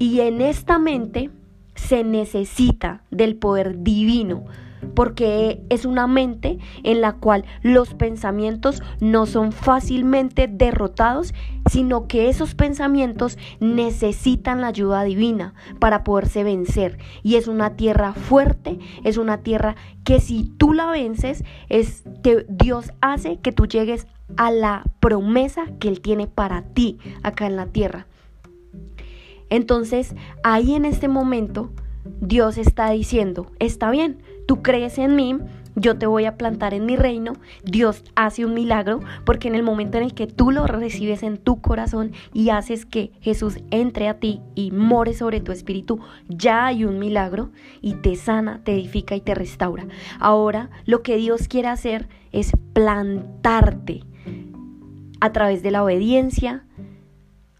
Y 0.00 0.18
en 0.18 0.40
esta 0.40 0.80
mente 0.80 1.30
se 1.76 2.02
necesita 2.02 3.04
del 3.12 3.36
poder 3.36 3.84
divino 3.84 4.46
porque 4.84 5.62
es 5.68 5.84
una 5.84 6.06
mente 6.06 6.58
en 6.82 7.00
la 7.00 7.14
cual 7.14 7.44
los 7.62 7.94
pensamientos 7.94 8.82
no 9.00 9.26
son 9.26 9.52
fácilmente 9.52 10.48
derrotados, 10.48 11.34
sino 11.70 12.06
que 12.06 12.28
esos 12.28 12.54
pensamientos 12.54 13.38
necesitan 13.60 14.60
la 14.60 14.68
ayuda 14.68 15.02
divina 15.04 15.54
para 15.78 16.04
poderse 16.04 16.44
vencer. 16.44 16.98
Y 17.22 17.36
es 17.36 17.48
una 17.48 17.76
tierra 17.76 18.12
fuerte, 18.12 18.78
es 19.02 19.16
una 19.16 19.38
tierra 19.38 19.76
que 20.04 20.20
si 20.20 20.52
tú 20.58 20.72
la 20.72 20.86
vences, 20.86 21.44
es 21.68 22.04
que 22.22 22.46
Dios 22.48 22.92
hace 23.00 23.38
que 23.38 23.52
tú 23.52 23.66
llegues 23.66 24.06
a 24.36 24.50
la 24.50 24.84
promesa 25.00 25.66
que 25.78 25.88
Él 25.88 26.00
tiene 26.00 26.26
para 26.26 26.62
ti 26.62 26.98
acá 27.22 27.46
en 27.46 27.56
la 27.56 27.66
tierra. 27.66 28.06
Entonces, 29.50 30.14
ahí 30.42 30.74
en 30.74 30.84
este 30.84 31.08
momento, 31.08 31.70
Dios 32.20 32.58
está 32.58 32.90
diciendo, 32.90 33.50
está 33.58 33.90
bien, 33.90 34.18
tú 34.46 34.62
crees 34.62 34.98
en 34.98 35.16
mí, 35.16 35.38
yo 35.76 35.98
te 35.98 36.06
voy 36.06 36.24
a 36.24 36.36
plantar 36.36 36.74
en 36.74 36.86
mi 36.86 36.96
reino, 36.96 37.32
Dios 37.64 38.04
hace 38.14 38.44
un 38.44 38.54
milagro, 38.54 39.00
porque 39.24 39.48
en 39.48 39.54
el 39.54 39.62
momento 39.62 39.98
en 39.98 40.04
el 40.04 40.14
que 40.14 40.26
tú 40.26 40.50
lo 40.50 40.66
recibes 40.66 41.22
en 41.22 41.38
tu 41.38 41.60
corazón 41.60 42.12
y 42.32 42.50
haces 42.50 42.86
que 42.86 43.12
Jesús 43.20 43.58
entre 43.70 44.08
a 44.08 44.20
ti 44.20 44.40
y 44.54 44.70
more 44.70 45.14
sobre 45.14 45.40
tu 45.40 45.50
espíritu, 45.50 46.00
ya 46.28 46.66
hay 46.66 46.84
un 46.84 46.98
milagro 46.98 47.50
y 47.80 47.94
te 47.94 48.14
sana, 48.16 48.60
te 48.62 48.72
edifica 48.72 49.16
y 49.16 49.20
te 49.20 49.34
restaura. 49.34 49.86
Ahora 50.20 50.70
lo 50.84 51.02
que 51.02 51.16
Dios 51.16 51.48
quiere 51.48 51.68
hacer 51.68 52.08
es 52.32 52.52
plantarte 52.72 54.04
a 55.20 55.32
través 55.32 55.62
de 55.62 55.70
la 55.70 55.82
obediencia, 55.82 56.64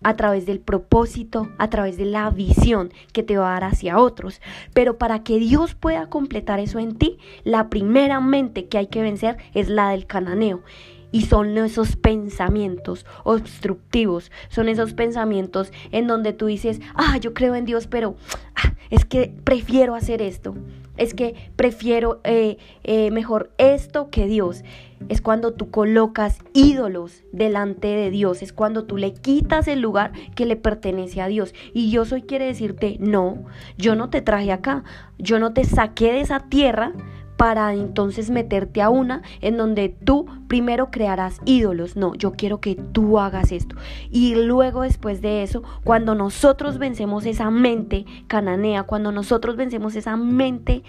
a 0.04 0.14
través 0.14 0.46
del 0.46 0.60
propósito, 0.60 1.48
a 1.58 1.68
través 1.68 1.96
de 1.96 2.04
la 2.04 2.30
visión 2.30 2.92
que 3.12 3.24
te 3.24 3.36
va 3.36 3.48
a 3.48 3.60
dar 3.60 3.64
hacia 3.72 3.98
otros. 3.98 4.40
Pero 4.72 4.98
para 4.98 5.24
que 5.24 5.38
Dios 5.38 5.74
pueda 5.74 6.08
completar 6.08 6.60
eso 6.60 6.78
en 6.78 6.96
ti, 6.96 7.18
la 7.42 7.68
primera 7.68 8.20
mente 8.20 8.68
que 8.68 8.78
hay 8.78 8.86
que 8.86 9.02
vencer 9.02 9.38
es 9.54 9.68
la 9.68 9.90
del 9.90 10.06
cananeo. 10.06 10.62
Y 11.10 11.22
son 11.22 11.56
esos 11.58 11.96
pensamientos 11.96 13.06
obstructivos, 13.22 14.32
son 14.48 14.68
esos 14.68 14.94
pensamientos 14.94 15.72
en 15.92 16.06
donde 16.06 16.32
tú 16.32 16.46
dices, 16.46 16.80
ah, 16.94 17.18
yo 17.18 17.34
creo 17.34 17.54
en 17.54 17.64
Dios, 17.64 17.86
pero 17.86 18.16
ah, 18.56 18.74
es 18.90 19.04
que 19.04 19.32
prefiero 19.44 19.94
hacer 19.94 20.20
esto, 20.20 20.54
es 20.96 21.14
que 21.14 21.34
prefiero 21.56 22.20
eh, 22.24 22.58
eh, 22.82 23.10
mejor 23.10 23.52
esto 23.58 24.10
que 24.10 24.26
Dios. 24.26 24.64
Es 25.08 25.20
cuando 25.20 25.52
tú 25.52 25.70
colocas 25.70 26.38
ídolos 26.54 27.24
delante 27.30 27.88
de 27.88 28.10
Dios, 28.10 28.42
es 28.42 28.52
cuando 28.52 28.84
tú 28.84 28.96
le 28.96 29.12
quitas 29.12 29.68
el 29.68 29.80
lugar 29.80 30.12
que 30.34 30.46
le 30.46 30.56
pertenece 30.56 31.20
a 31.20 31.28
Dios. 31.28 31.54
Y 31.74 31.90
Dios 31.90 32.12
hoy 32.12 32.22
quiere 32.22 32.46
decirte, 32.46 32.96
no, 33.00 33.44
yo 33.76 33.96
no 33.96 34.08
te 34.08 34.22
traje 34.22 34.52
acá, 34.52 34.84
yo 35.18 35.38
no 35.38 35.52
te 35.52 35.64
saqué 35.64 36.12
de 36.12 36.20
esa 36.20 36.40
tierra 36.40 36.92
para 37.36 37.74
entonces 37.74 38.30
meterte 38.30 38.80
a 38.82 38.90
una 38.90 39.22
en 39.40 39.56
donde 39.56 39.88
tú 39.88 40.26
primero 40.46 40.90
crearás 40.90 41.40
ídolos. 41.44 41.96
No, 41.96 42.14
yo 42.14 42.32
quiero 42.32 42.60
que 42.60 42.74
tú 42.74 43.18
hagas 43.18 43.52
esto. 43.52 43.76
Y 44.10 44.34
luego 44.34 44.82
después 44.82 45.20
de 45.20 45.42
eso, 45.42 45.62
cuando 45.84 46.14
nosotros 46.14 46.78
vencemos 46.78 47.26
esa 47.26 47.50
mente 47.50 48.04
cananea, 48.26 48.84
cuando 48.84 49.12
nosotros 49.12 49.56
vencemos 49.56 49.96
esa 49.96 50.16
mente, 50.16 50.82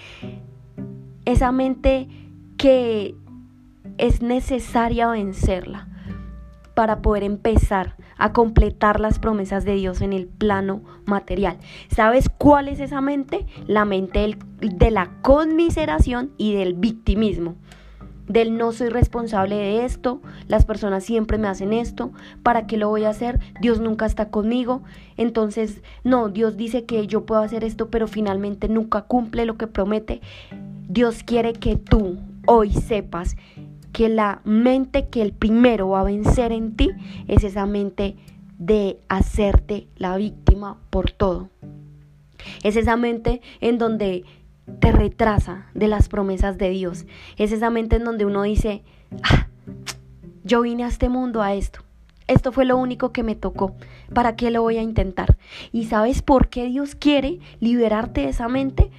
esa 1.25 1.51
mente 1.51 2.07
que 2.57 3.15
es 3.97 4.21
necesaria 4.21 5.07
vencerla 5.07 5.87
para 6.75 7.01
poder 7.01 7.23
empezar 7.23 7.95
a 8.17 8.33
completar 8.33 8.99
las 8.99 9.17
promesas 9.17 9.65
de 9.65 9.73
Dios 9.75 10.01
en 10.01 10.13
el 10.13 10.27
plano 10.27 10.83
material. 11.05 11.57
¿Sabes 11.89 12.29
cuál 12.29 12.67
es 12.67 12.79
esa 12.79 13.01
mente? 13.01 13.47
La 13.65 13.85
mente 13.85 14.37
de 14.59 14.91
la 14.91 15.09
conmiseración 15.21 16.31
y 16.37 16.53
del 16.53 16.73
victimismo. 16.75 17.55
del 18.27 18.57
no 18.57 18.71
soy 18.71 18.89
responsable 18.89 19.55
de 19.55 19.85
esto, 19.85 20.19
las 20.47 20.65
personas 20.65 21.03
siempre 21.03 21.37
me 21.37 21.47
hacen 21.47 21.73
esto, 21.73 22.11
¿para 22.41 22.65
qué 22.65 22.75
lo 22.75 22.89
voy 22.89 23.03
a 23.03 23.09
hacer? 23.09 23.39
Dios 23.61 23.79
nunca 23.79 24.07
está 24.07 24.29
conmigo, 24.29 24.81
entonces 25.15 25.83
no, 26.03 26.29
Dios 26.29 26.57
dice 26.57 26.85
que 26.85 27.05
yo 27.05 27.27
puedo 27.27 27.41
hacer 27.41 27.63
esto, 27.63 27.91
pero 27.91 28.07
finalmente 28.07 28.67
nunca 28.67 29.03
cumple 29.03 29.45
lo 29.45 29.57
que 29.57 29.67
promete. 29.67 30.21
Dios 30.87 31.21
quiere 31.23 31.53
que 31.53 31.75
tú 31.75 32.17
hoy 32.47 32.71
sepas 32.71 33.35
que 33.95 34.09
la 34.09 34.41
mente 34.43 35.07
que 35.07 35.21
el 35.21 35.31
primero 35.31 35.87
va 35.87 36.01
a 36.01 36.03
vencer 36.03 36.51
en 36.51 36.75
ti 36.75 36.91
es 37.29 37.45
esa 37.45 37.65
mente 37.65 38.17
de 38.59 38.99
hacerte 39.07 39.87
la 39.95 40.17
víctima 40.17 40.77
por 40.89 41.11
todo. 41.11 41.49
Es 42.61 42.75
esa 42.75 42.97
mente 42.97 43.41
en 43.61 43.77
donde 43.77 44.25
te 44.81 44.91
retrasa 44.91 45.67
de 45.73 45.87
las 45.87 46.09
promesas 46.09 46.57
de 46.57 46.71
Dios. 46.71 47.05
Es 47.37 47.53
esa 47.53 47.69
mente 47.69 47.95
en 47.95 48.03
donde 48.03 48.25
uno 48.25 48.43
dice, 48.43 48.83
ah, 49.23 49.47
yo 50.43 50.63
vine 50.63 50.83
a 50.83 50.87
este 50.89 51.07
mundo 51.07 51.41
a 51.41 51.53
esto. 51.53 51.79
Esto 52.27 52.51
fue 52.51 52.65
lo 52.65 52.75
único 52.75 53.13
que 53.13 53.23
me 53.23 53.35
tocó. 53.35 53.77
¿Para 54.13 54.35
qué 54.35 54.51
lo 54.51 54.61
voy 54.61 54.75
a 54.75 54.81
intentar? 54.81 55.37
¿Y 55.71 55.85
sabes 55.85 56.21
por 56.21 56.49
qué 56.49 56.65
Dios 56.65 56.95
quiere 56.95 57.39
liberarte 57.61 58.23
de 58.23 58.29
esa 58.29 58.49
mente? 58.49 58.91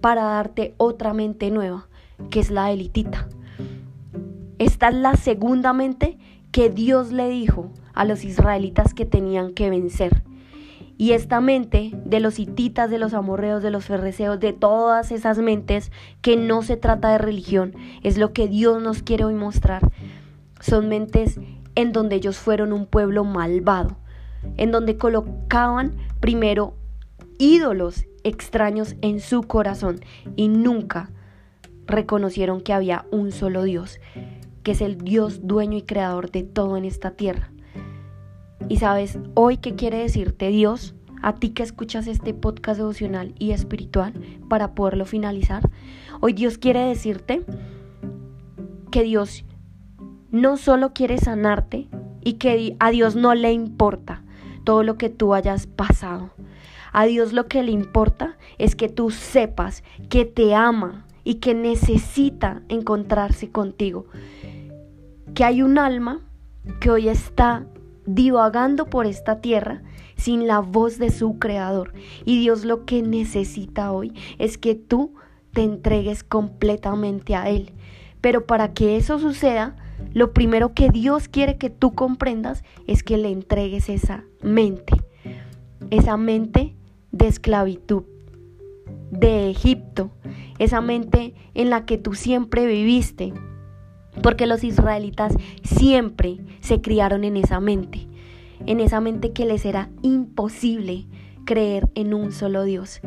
Para 0.00 0.22
darte 0.22 0.74
otra 0.76 1.12
mente 1.12 1.50
nueva, 1.50 1.88
que 2.30 2.38
es 2.38 2.52
la 2.52 2.70
elitita. 2.70 3.26
Esta 4.58 4.88
es 4.88 4.94
la 4.94 5.16
segunda 5.16 5.72
mente 5.72 6.18
que 6.52 6.70
Dios 6.70 7.10
le 7.10 7.28
dijo 7.28 7.72
a 7.94 8.04
los 8.04 8.24
israelitas 8.24 8.94
que 8.94 9.04
tenían 9.04 9.52
que 9.52 9.70
vencer. 9.70 10.22
Y 10.96 11.12
esta 11.12 11.40
mente 11.40 11.90
de 12.04 12.20
los 12.20 12.38
hititas, 12.38 12.88
de 12.88 12.98
los 12.98 13.14
amorreos, 13.14 13.62
de 13.62 13.72
los 13.72 13.86
ferreceos, 13.86 14.38
de 14.38 14.52
todas 14.52 15.10
esas 15.10 15.38
mentes 15.38 15.90
que 16.22 16.36
no 16.36 16.62
se 16.62 16.76
trata 16.76 17.10
de 17.10 17.18
religión, 17.18 17.74
es 18.04 18.16
lo 18.16 18.32
que 18.32 18.46
Dios 18.46 18.80
nos 18.80 19.02
quiere 19.02 19.24
hoy 19.24 19.34
mostrar. 19.34 19.90
Son 20.60 20.88
mentes 20.88 21.40
en 21.74 21.92
donde 21.92 22.16
ellos 22.16 22.36
fueron 22.36 22.72
un 22.72 22.86
pueblo 22.86 23.24
malvado, 23.24 23.96
en 24.56 24.70
donde 24.70 24.96
colocaban 24.96 25.96
primero 26.20 26.74
ídolos 27.38 28.06
extraños 28.22 28.94
en 29.02 29.18
su 29.18 29.42
corazón 29.42 30.00
y 30.36 30.46
nunca 30.46 31.10
reconocieron 31.86 32.60
que 32.60 32.72
había 32.72 33.04
un 33.10 33.32
solo 33.32 33.64
Dios, 33.64 33.98
que 34.64 34.72
es 34.72 34.80
el 34.80 34.98
Dios 34.98 35.46
dueño 35.46 35.78
y 35.78 35.82
creador 35.82 36.32
de 36.32 36.42
todo 36.42 36.76
en 36.76 36.84
esta 36.84 37.12
tierra. 37.12 37.52
Y 38.68 38.78
sabes, 38.78 39.18
hoy 39.34 39.58
qué 39.58 39.74
quiere 39.76 39.98
decirte 39.98 40.48
Dios, 40.48 40.94
a 41.22 41.34
ti 41.34 41.50
que 41.50 41.62
escuchas 41.62 42.06
este 42.06 42.34
podcast 42.34 42.78
devocional 42.78 43.34
y 43.38 43.52
espiritual 43.52 44.12
para 44.48 44.74
poderlo 44.74 45.04
finalizar. 45.04 45.70
Hoy 46.20 46.32
Dios 46.32 46.58
quiere 46.58 46.80
decirte 46.80 47.44
que 48.90 49.02
Dios 49.02 49.44
no 50.30 50.56
solo 50.56 50.92
quiere 50.92 51.18
sanarte 51.18 51.88
y 52.22 52.34
que 52.34 52.76
a 52.80 52.90
Dios 52.90 53.16
no 53.16 53.34
le 53.34 53.52
importa 53.52 54.24
todo 54.64 54.82
lo 54.82 54.96
que 54.96 55.10
tú 55.10 55.34
hayas 55.34 55.66
pasado. 55.66 56.30
A 56.92 57.06
Dios 57.06 57.32
lo 57.32 57.46
que 57.46 57.62
le 57.62 57.72
importa 57.72 58.38
es 58.58 58.76
que 58.76 58.88
tú 58.88 59.10
sepas 59.10 59.82
que 60.08 60.24
te 60.24 60.54
ama 60.54 61.06
y 61.24 61.34
que 61.36 61.54
necesita 61.54 62.62
encontrarse 62.68 63.50
contigo. 63.50 64.06
Que 65.34 65.44
hay 65.44 65.62
un 65.62 65.78
alma 65.78 66.20
que 66.80 66.90
hoy 66.90 67.08
está 67.08 67.66
divagando 68.06 68.86
por 68.86 69.06
esta 69.06 69.40
tierra 69.40 69.82
sin 70.16 70.46
la 70.46 70.60
voz 70.60 70.98
de 70.98 71.10
su 71.10 71.38
creador. 71.38 71.92
Y 72.24 72.38
Dios 72.40 72.64
lo 72.64 72.84
que 72.84 73.02
necesita 73.02 73.92
hoy 73.92 74.12
es 74.38 74.58
que 74.58 74.74
tú 74.74 75.14
te 75.52 75.62
entregues 75.62 76.24
completamente 76.24 77.34
a 77.34 77.48
Él. 77.48 77.72
Pero 78.20 78.46
para 78.46 78.72
que 78.72 78.96
eso 78.96 79.18
suceda, 79.18 79.76
lo 80.12 80.32
primero 80.32 80.74
que 80.74 80.88
Dios 80.88 81.28
quiere 81.28 81.58
que 81.58 81.70
tú 81.70 81.94
comprendas 81.94 82.64
es 82.86 83.02
que 83.02 83.18
le 83.18 83.30
entregues 83.30 83.88
esa 83.88 84.24
mente, 84.42 84.94
esa 85.90 86.16
mente 86.16 86.74
de 87.12 87.28
esclavitud, 87.28 88.04
de 89.10 89.50
Egipto, 89.50 90.10
esa 90.58 90.80
mente 90.80 91.34
en 91.54 91.70
la 91.70 91.86
que 91.86 91.98
tú 91.98 92.14
siempre 92.14 92.66
viviste, 92.66 93.32
porque 94.22 94.46
los 94.46 94.64
israelitas 94.64 95.34
siempre 95.62 96.38
se 96.60 96.80
criaron 96.80 97.24
en 97.24 97.36
esa 97.36 97.60
mente, 97.60 98.06
en 98.66 98.80
esa 98.80 99.00
mente 99.00 99.32
que 99.32 99.44
les 99.44 99.64
era 99.64 99.90
imposible 100.02 101.06
creer 101.44 101.88
en 101.94 102.14
un 102.14 102.32
solo 102.32 102.64
Dios, 102.64 103.00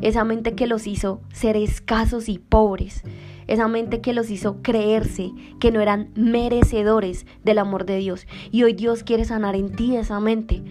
esa 0.00 0.24
mente 0.24 0.54
que 0.54 0.66
los 0.66 0.86
hizo 0.86 1.20
ser 1.32 1.56
escasos 1.56 2.28
y 2.28 2.38
pobres, 2.38 3.02
esa 3.46 3.68
mente 3.68 4.00
que 4.00 4.12
los 4.12 4.30
hizo 4.30 4.62
creerse 4.62 5.32
que 5.60 5.70
no 5.70 5.80
eran 5.80 6.10
merecedores 6.14 7.26
del 7.44 7.58
amor 7.58 7.84
de 7.84 7.98
Dios. 7.98 8.26
Y 8.50 8.62
hoy 8.62 8.72
Dios 8.72 9.02
quiere 9.02 9.24
sanar 9.24 9.56
en 9.56 9.74
ti 9.74 9.96
esa 9.96 10.20
mente. 10.20 10.62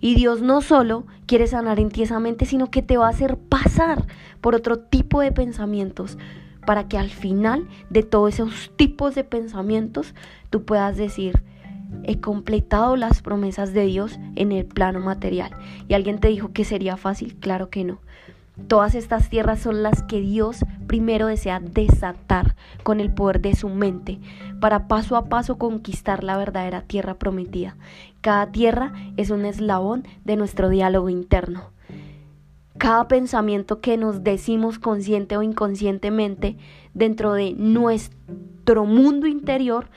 Y 0.00 0.14
Dios 0.14 0.40
no 0.40 0.62
solo 0.62 1.04
quiere 1.26 1.46
sanar 1.46 1.78
en 1.78 1.90
ti 1.90 2.02
esa 2.02 2.18
mente, 2.20 2.46
sino 2.46 2.70
que 2.70 2.82
te 2.82 2.96
va 2.96 3.06
a 3.06 3.10
hacer 3.10 3.36
pasar 3.36 4.06
por 4.40 4.54
otro 4.54 4.78
tipo 4.78 5.20
de 5.20 5.32
pensamientos, 5.32 6.16
para 6.66 6.88
que 6.88 6.98
al 6.98 7.10
final 7.10 7.68
de 7.90 8.02
todos 8.02 8.34
esos 8.34 8.72
tipos 8.76 9.14
de 9.14 9.24
pensamientos 9.24 10.14
tú 10.50 10.64
puedas 10.64 10.96
decir, 10.96 11.42
he 12.04 12.20
completado 12.20 12.96
las 12.96 13.22
promesas 13.22 13.72
de 13.72 13.86
Dios 13.86 14.18
en 14.36 14.52
el 14.52 14.66
plano 14.66 15.00
material. 15.00 15.50
Y 15.88 15.94
alguien 15.94 16.18
te 16.18 16.28
dijo 16.28 16.52
que 16.52 16.64
sería 16.64 16.96
fácil, 16.96 17.36
claro 17.36 17.70
que 17.70 17.84
no. 17.84 18.00
Todas 18.68 18.94
estas 18.94 19.30
tierras 19.30 19.60
son 19.60 19.82
las 19.82 20.02
que 20.02 20.20
Dios 20.20 20.64
primero 20.86 21.26
desea 21.26 21.60
desatar 21.60 22.56
con 22.82 23.00
el 23.00 23.12
poder 23.12 23.40
de 23.40 23.54
su 23.54 23.68
mente 23.68 24.18
para 24.60 24.86
paso 24.86 25.16
a 25.16 25.26
paso 25.28 25.56
conquistar 25.56 26.24
la 26.24 26.36
verdadera 26.36 26.82
tierra 26.82 27.14
prometida. 27.14 27.76
Cada 28.20 28.52
tierra 28.52 28.92
es 29.16 29.30
un 29.30 29.44
eslabón 29.46 30.06
de 30.24 30.36
nuestro 30.36 30.68
diálogo 30.68 31.08
interno. 31.08 31.70
Cada 32.80 33.08
pensamiento 33.08 33.82
que 33.82 33.98
nos 33.98 34.24
decimos 34.24 34.78
consciente 34.78 35.36
o 35.36 35.42
inconscientemente 35.42 36.56
dentro 36.94 37.34
de 37.34 37.52
nuestro 37.52 38.86
mundo 38.86 39.26
interior 39.26 39.90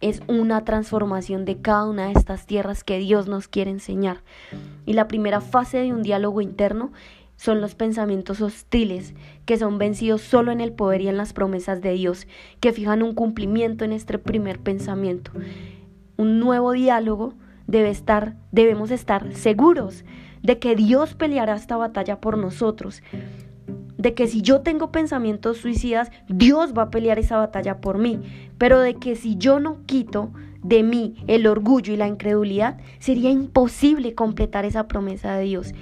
es 0.00 0.22
una 0.26 0.64
transformación 0.64 1.44
de 1.44 1.60
cada 1.60 1.84
una 1.84 2.06
de 2.06 2.12
estas 2.12 2.46
tierras 2.46 2.82
que 2.82 2.98
Dios 2.98 3.28
nos 3.28 3.46
quiere 3.46 3.70
enseñar. 3.70 4.22
Y 4.86 4.94
la 4.94 5.06
primera 5.06 5.42
fase 5.42 5.82
de 5.82 5.92
un 5.92 6.02
diálogo 6.02 6.40
interno 6.40 6.92
son 7.36 7.60
los 7.60 7.74
pensamientos 7.74 8.40
hostiles, 8.40 9.12
que 9.44 9.58
son 9.58 9.76
vencidos 9.76 10.22
solo 10.22 10.50
en 10.50 10.62
el 10.62 10.72
poder 10.72 11.02
y 11.02 11.08
en 11.08 11.18
las 11.18 11.34
promesas 11.34 11.82
de 11.82 11.92
Dios, 11.92 12.26
que 12.60 12.72
fijan 12.72 13.02
un 13.02 13.14
cumplimiento 13.14 13.84
en 13.84 13.92
este 13.92 14.16
primer 14.16 14.60
pensamiento. 14.60 15.30
Un 16.16 16.40
nuevo 16.40 16.72
diálogo 16.72 17.34
debe 17.66 17.90
estar, 17.90 18.34
debemos 18.50 18.90
estar 18.90 19.34
seguros 19.34 20.06
de 20.48 20.58
que 20.58 20.74
Dios 20.74 21.12
peleará 21.12 21.54
esta 21.54 21.76
batalla 21.76 22.22
por 22.22 22.38
nosotros, 22.38 23.02
de 23.98 24.14
que 24.14 24.26
si 24.26 24.40
yo 24.40 24.62
tengo 24.62 24.90
pensamientos 24.90 25.58
suicidas, 25.58 26.10
Dios 26.26 26.72
va 26.72 26.84
a 26.84 26.90
pelear 26.90 27.18
esa 27.18 27.36
batalla 27.36 27.82
por 27.82 27.98
mí, 27.98 28.18
pero 28.56 28.80
de 28.80 28.94
que 28.94 29.14
si 29.14 29.36
yo 29.36 29.60
no 29.60 29.84
quito 29.84 30.30
de 30.62 30.82
mí 30.82 31.22
el 31.26 31.46
orgullo 31.46 31.92
y 31.92 31.98
la 31.98 32.08
incredulidad, 32.08 32.78
sería 32.98 33.28
imposible 33.28 34.14
completar 34.14 34.64
esa 34.64 34.88
promesa 34.88 35.34
de 35.34 35.44
Dios. 35.44 35.74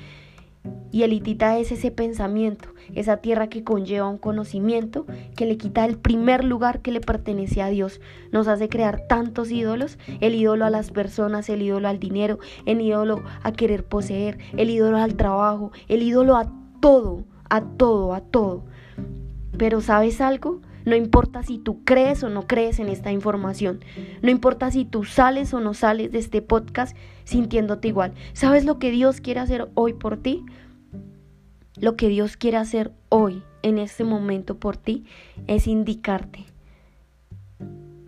Y 0.92 1.02
elitita 1.02 1.58
es 1.58 1.72
ese 1.72 1.90
pensamiento, 1.90 2.68
esa 2.94 3.18
tierra 3.18 3.48
que 3.48 3.64
conlleva 3.64 4.08
un 4.08 4.18
conocimiento 4.18 5.06
que 5.36 5.46
le 5.46 5.56
quita 5.56 5.84
el 5.84 5.98
primer 5.98 6.44
lugar 6.44 6.80
que 6.80 6.92
le 6.92 7.00
pertenece 7.00 7.62
a 7.62 7.68
Dios. 7.68 8.00
Nos 8.32 8.48
hace 8.48 8.68
crear 8.68 9.06
tantos 9.08 9.50
ídolos, 9.50 9.98
el 10.20 10.34
ídolo 10.34 10.64
a 10.64 10.70
las 10.70 10.90
personas, 10.90 11.48
el 11.48 11.62
ídolo 11.62 11.88
al 11.88 11.98
dinero, 11.98 12.38
el 12.64 12.80
ídolo 12.80 13.22
a 13.42 13.52
querer 13.52 13.84
poseer, 13.84 14.38
el 14.56 14.70
ídolo 14.70 14.98
al 14.98 15.16
trabajo, 15.16 15.72
el 15.88 16.02
ídolo 16.02 16.36
a 16.36 16.50
todo, 16.80 17.24
a 17.50 17.62
todo, 17.62 18.14
a 18.14 18.20
todo. 18.20 18.64
Pero 19.58 19.80
¿sabes 19.80 20.20
algo? 20.20 20.60
No 20.86 20.94
importa 20.94 21.42
si 21.42 21.58
tú 21.58 21.82
crees 21.84 22.22
o 22.22 22.28
no 22.28 22.46
crees 22.46 22.78
en 22.78 22.88
esta 22.88 23.10
información. 23.10 23.80
No 24.22 24.30
importa 24.30 24.70
si 24.70 24.84
tú 24.84 25.02
sales 25.02 25.52
o 25.52 25.58
no 25.58 25.74
sales 25.74 26.12
de 26.12 26.20
este 26.20 26.42
podcast 26.42 26.96
sintiéndote 27.24 27.88
igual. 27.88 28.14
¿Sabes 28.34 28.64
lo 28.64 28.78
que 28.78 28.92
Dios 28.92 29.20
quiere 29.20 29.40
hacer 29.40 29.68
hoy 29.74 29.94
por 29.94 30.16
ti? 30.16 30.44
Lo 31.78 31.94
que 31.94 32.08
Dios 32.08 32.38
quiere 32.38 32.56
hacer 32.56 32.92
hoy, 33.10 33.42
en 33.62 33.78
este 33.78 34.02
momento 34.02 34.56
por 34.56 34.78
ti, 34.78 35.04
es 35.46 35.66
indicarte 35.66 36.46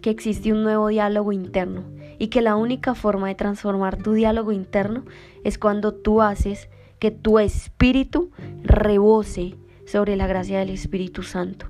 que 0.00 0.09
existe 0.09 0.52
un 0.52 0.62
nuevo 0.62 0.88
diálogo 0.88 1.33
interno 1.33 1.85
y 2.18 2.28
que 2.28 2.40
la 2.40 2.57
única 2.57 2.94
forma 2.94 3.28
de 3.28 3.35
transformar 3.35 4.02
tu 4.02 4.14
diálogo 4.14 4.52
interno 4.52 5.04
es 5.44 5.59
cuando 5.59 5.92
tú 5.92 6.22
haces 6.22 6.70
que 6.98 7.11
tu 7.11 7.38
espíritu 7.38 8.31
rebose 8.62 9.57
sobre 9.87 10.16
la 10.16 10.26
gracia 10.26 10.59
del 10.61 10.70
Espíritu 10.70 11.22
Santo. 11.22 11.66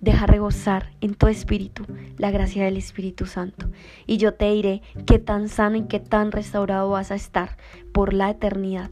Deja 0.00 0.26
rebosar 0.26 0.92
en 1.00 1.14
tu 1.14 1.26
espíritu 1.26 1.84
la 2.16 2.30
gracia 2.30 2.64
del 2.64 2.76
Espíritu 2.76 3.26
Santo. 3.26 3.70
Y 4.06 4.18
yo 4.18 4.34
te 4.34 4.52
diré 4.52 4.82
qué 5.06 5.18
tan 5.18 5.48
sano 5.48 5.76
y 5.76 5.84
qué 5.84 5.98
tan 5.98 6.30
restaurado 6.30 6.90
vas 6.90 7.10
a 7.10 7.14
estar 7.14 7.56
por 7.92 8.12
la 8.12 8.30
eternidad. 8.30 8.90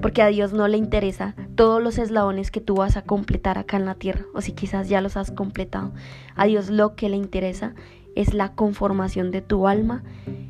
Porque 0.00 0.22
a 0.22 0.28
Dios 0.28 0.52
no 0.52 0.68
le 0.68 0.76
interesa 0.76 1.34
todos 1.54 1.82
los 1.82 1.98
eslabones 1.98 2.50
que 2.50 2.60
tú 2.60 2.76
vas 2.76 2.96
a 2.96 3.02
completar 3.02 3.58
acá 3.58 3.76
en 3.76 3.86
la 3.86 3.94
tierra, 3.94 4.24
o 4.34 4.40
si 4.40 4.52
quizás 4.52 4.88
ya 4.88 5.00
los 5.00 5.16
has 5.16 5.30
completado. 5.30 5.92
A 6.34 6.46
Dios 6.46 6.70
lo 6.70 6.94
que 6.94 7.08
le 7.08 7.16
interesa 7.16 7.74
es 8.14 8.34
la 8.34 8.52
conformación 8.54 9.30
de 9.30 9.42
tu 9.42 9.66
alma 9.66 10.02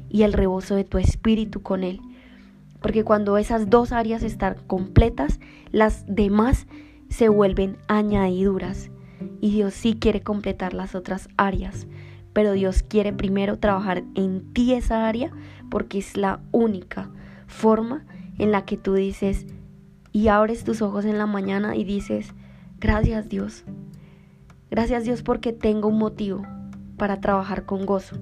y 0.08 0.22
el 0.22 0.32
rebozo 0.32 0.74
de 0.74 0.84
tu 0.84 0.98
espíritu 0.98 1.62
con 1.62 1.82
Él. 1.82 2.00
Porque 2.80 3.04
cuando 3.04 3.38
esas 3.38 3.70
dos 3.70 3.92
áreas 3.92 4.22
están 4.22 4.56
completas, 4.66 5.40
las 5.70 6.04
demás 6.06 6.66
se 7.08 7.28
vuelven 7.28 7.78
añadiduras. 7.88 8.90
Y 9.40 9.52
Dios 9.52 9.74
sí 9.74 9.96
quiere 9.98 10.22
completar 10.22 10.74
las 10.74 10.94
otras 10.94 11.28
áreas. 11.36 11.86
Pero 12.34 12.52
Dios 12.52 12.82
quiere 12.82 13.12
primero 13.12 13.58
trabajar 13.58 14.02
en 14.14 14.52
ti 14.52 14.74
esa 14.74 15.08
área 15.08 15.30
porque 15.70 15.98
es 15.98 16.16
la 16.16 16.40
única 16.50 17.10
forma 17.46 18.04
en 18.38 18.52
la 18.52 18.64
que 18.64 18.76
tú 18.76 18.94
dices 18.94 19.46
y 20.12 20.28
abres 20.28 20.64
tus 20.64 20.82
ojos 20.82 21.04
en 21.04 21.18
la 21.18 21.26
mañana 21.26 21.76
y 21.76 21.84
dices, 21.84 22.34
gracias 22.78 23.28
Dios. 23.28 23.64
Gracias 24.70 25.04
Dios 25.04 25.22
porque 25.22 25.52
tengo 25.52 25.88
un 25.88 25.98
motivo 25.98 26.42
para 26.96 27.20
trabajar 27.20 27.64
con 27.64 27.86
gozo. 27.86 28.16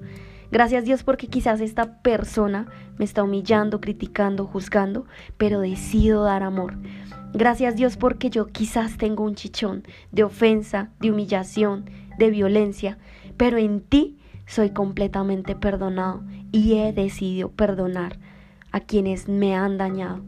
Gracias 0.51 0.85
Dios 0.85 1.03
porque 1.03 1.27
quizás 1.27 1.61
esta 1.61 2.01
persona 2.01 2.67
me 2.97 3.05
está 3.05 3.23
humillando, 3.23 3.81
criticando, 3.81 4.45
juzgando, 4.45 5.05
pero 5.37 5.59
decido 5.59 6.23
dar 6.23 6.43
amor. 6.43 6.77
Gracias 7.33 7.75
Dios 7.75 7.97
porque 7.97 8.29
yo 8.29 8.47
quizás 8.47 8.97
tengo 8.97 9.23
un 9.23 9.35
chichón 9.35 9.83
de 10.11 10.23
ofensa, 10.23 10.91
de 10.99 11.11
humillación, 11.11 11.89
de 12.19 12.29
violencia, 12.29 12.99
pero 13.37 13.57
en 13.57 13.81
ti 13.81 14.19
soy 14.45 14.69
completamente 14.69 15.55
perdonado 15.55 16.23
y 16.51 16.75
he 16.75 16.93
decidido 16.93 17.49
perdonar 17.49 18.19
a 18.73 18.81
quienes 18.81 19.29
me 19.29 19.55
han 19.55 19.77
dañado. 19.77 20.21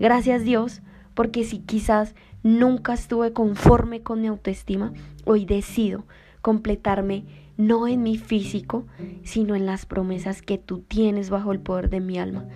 Gracias 0.00 0.42
Dios, 0.42 0.82
porque 1.14 1.44
si 1.44 1.60
quizás 1.60 2.16
nunca 2.42 2.94
estuve 2.94 3.32
conforme 3.32 4.02
con 4.02 4.20
mi 4.20 4.26
autoestima, 4.26 4.92
hoy 5.24 5.44
decido 5.44 6.04
completarme 6.42 7.24
no 7.56 7.86
en 7.86 8.02
mi 8.02 8.18
físico, 8.18 8.84
sino 9.22 9.54
en 9.54 9.66
las 9.66 9.86
promesas 9.86 10.42
que 10.42 10.58
tú 10.58 10.80
tienes 10.80 11.30
bajo 11.30 11.52
el 11.52 11.60
poder 11.60 11.88
de 11.88 12.00
mi 12.00 12.18
alma. 12.18 12.48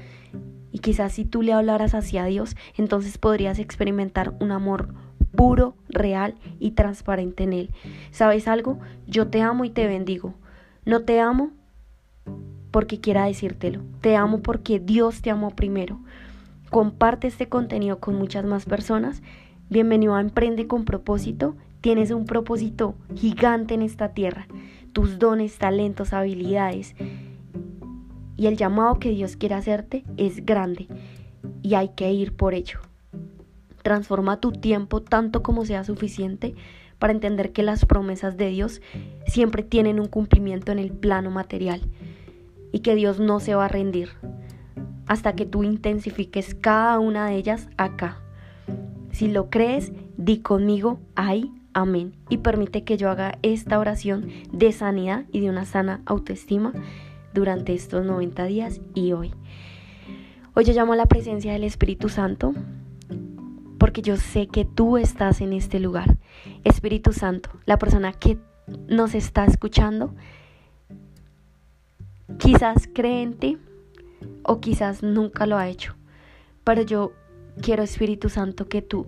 Y 0.73 0.81
quizás 0.81 1.13
si 1.13 1.25
tú 1.25 1.43
le 1.43 1.53
hablaras 1.53 1.95
hacia 1.95 2.25
Dios, 2.25 2.57
entonces 2.77 3.17
podrías 3.17 3.59
experimentar 3.59 4.35
un 4.41 4.51
amor 4.51 4.95
puro, 5.37 5.77
real 5.89 6.35
y 6.59 6.73
transparente 6.73 7.45
en 7.45 7.53
Él. 7.53 7.71
¿Sabes 8.11 8.49
algo? 8.49 8.79
Yo 9.07 9.29
te 9.29 9.41
amo 9.41 9.65
y 9.65 9.71
te 9.71 9.87
bendigo. 9.87 10.35
No 10.85 11.03
te 11.03 11.21
amo 11.21 11.53
porque 12.79 13.01
quiera 13.01 13.25
decírtelo. 13.25 13.81
Te 14.01 14.15
amo 14.15 14.41
porque 14.41 14.79
Dios 14.79 15.21
te 15.21 15.31
amó 15.31 15.51
primero. 15.51 15.99
Comparte 16.71 17.27
este 17.27 17.49
contenido 17.49 17.99
con 17.99 18.15
muchas 18.15 18.45
más 18.45 18.67
personas. 18.67 19.21
Bienvenido 19.69 20.15
a 20.15 20.21
Emprende 20.21 20.69
con 20.69 20.85
propósito. 20.85 21.57
Tienes 21.81 22.13
un 22.13 22.25
propósito 22.25 22.95
gigante 23.17 23.75
en 23.75 23.83
esta 23.83 24.11
tierra. 24.11 24.47
Tus 24.93 25.19
dones, 25.19 25.59
talentos, 25.59 26.13
habilidades 26.13 26.95
y 28.37 28.47
el 28.47 28.57
llamado 28.57 29.01
que 29.01 29.11
Dios 29.11 29.35
quiere 29.35 29.57
hacerte 29.57 30.05
es 30.17 30.47
grande 30.47 30.87
y 31.65 31.75
hay 31.75 31.89
que 31.97 32.13
ir 32.13 32.37
por 32.37 32.55
ello. 32.55 32.79
Transforma 33.83 34.39
tu 34.39 34.53
tiempo 34.53 35.03
tanto 35.03 35.43
como 35.43 35.65
sea 35.65 35.83
suficiente 35.83 36.55
para 37.01 37.13
entender 37.13 37.51
que 37.51 37.65
las 37.65 37.85
promesas 37.85 38.37
de 38.37 38.51
Dios 38.51 38.81
siempre 39.27 39.65
tienen 39.65 39.99
un 39.99 40.07
cumplimiento 40.07 40.71
en 40.71 40.79
el 40.79 40.93
plano 40.93 41.33
material 41.33 41.81
y 42.73 42.81
que 42.81 42.95
Dios 42.95 43.21
no 43.21 43.41
se 43.41 43.55
va 43.55 43.67
a 43.67 43.69
rendir 43.69 44.11
hasta 45.09 45.35
que 45.35 45.47
tú 45.47 45.65
intensifiques 45.65 46.55
cada 46.55 46.99
una 46.99 47.27
de 47.27 47.37
ellas 47.37 47.69
acá. 47.77 48.21
Si 49.11 49.27
lo 49.27 49.51
crees, 49.51 49.93
di 50.17 50.39
conmigo, 50.39 51.01
ay, 51.17 51.51
amén. 51.73 52.15
Y 52.29 52.39
permite 52.39 52.85
que 52.85 52.97
yo 52.97 53.11
haga 53.11 53.39
esta 53.43 53.79
oración 53.79 54.29
de 54.53 54.71
sanidad 54.71 55.25
y 55.33 55.41
de 55.41 55.51
una 55.51 55.65
sana 55.65 56.03
autoestima 56.05 56.73
durante 57.35 57.75
estos 57.75 58.05
90 58.05 58.45
días 58.45 58.81
y 58.95 59.13
hoy. 59.13 59.33
Hoy 60.55 60.65
yo 60.65 60.75
llamo 60.75 60.93
a 60.93 60.97
la 60.97 61.07
presencia 61.07 61.53
del 61.53 61.65
Espíritu 61.65 62.09
Santo 62.09 62.53
porque 63.79 64.03
yo 64.03 64.17
sé 64.17 64.49
que 64.49 64.65
tú 64.65 64.99
estás 64.99 65.41
en 65.41 65.53
este 65.53 65.81
lugar. 65.81 66.19
Espíritu 66.65 67.13
Santo, 67.13 67.51
la 67.65 67.79
persona 67.79 68.13
que 68.13 68.39
nos 68.89 69.15
está 69.15 69.45
escuchando, 69.47 70.15
Quizás 72.37 72.89
cree 72.93 73.23
en 73.23 73.35
ti 73.35 73.59
o 74.43 74.61
quizás 74.61 75.03
nunca 75.03 75.47
lo 75.47 75.57
ha 75.57 75.69
hecho. 75.69 75.95
Pero 76.65 76.83
yo 76.83 77.13
quiero 77.63 77.83
Espíritu 77.83 78.29
Santo 78.29 78.69
que 78.69 78.83
tú 78.83 79.07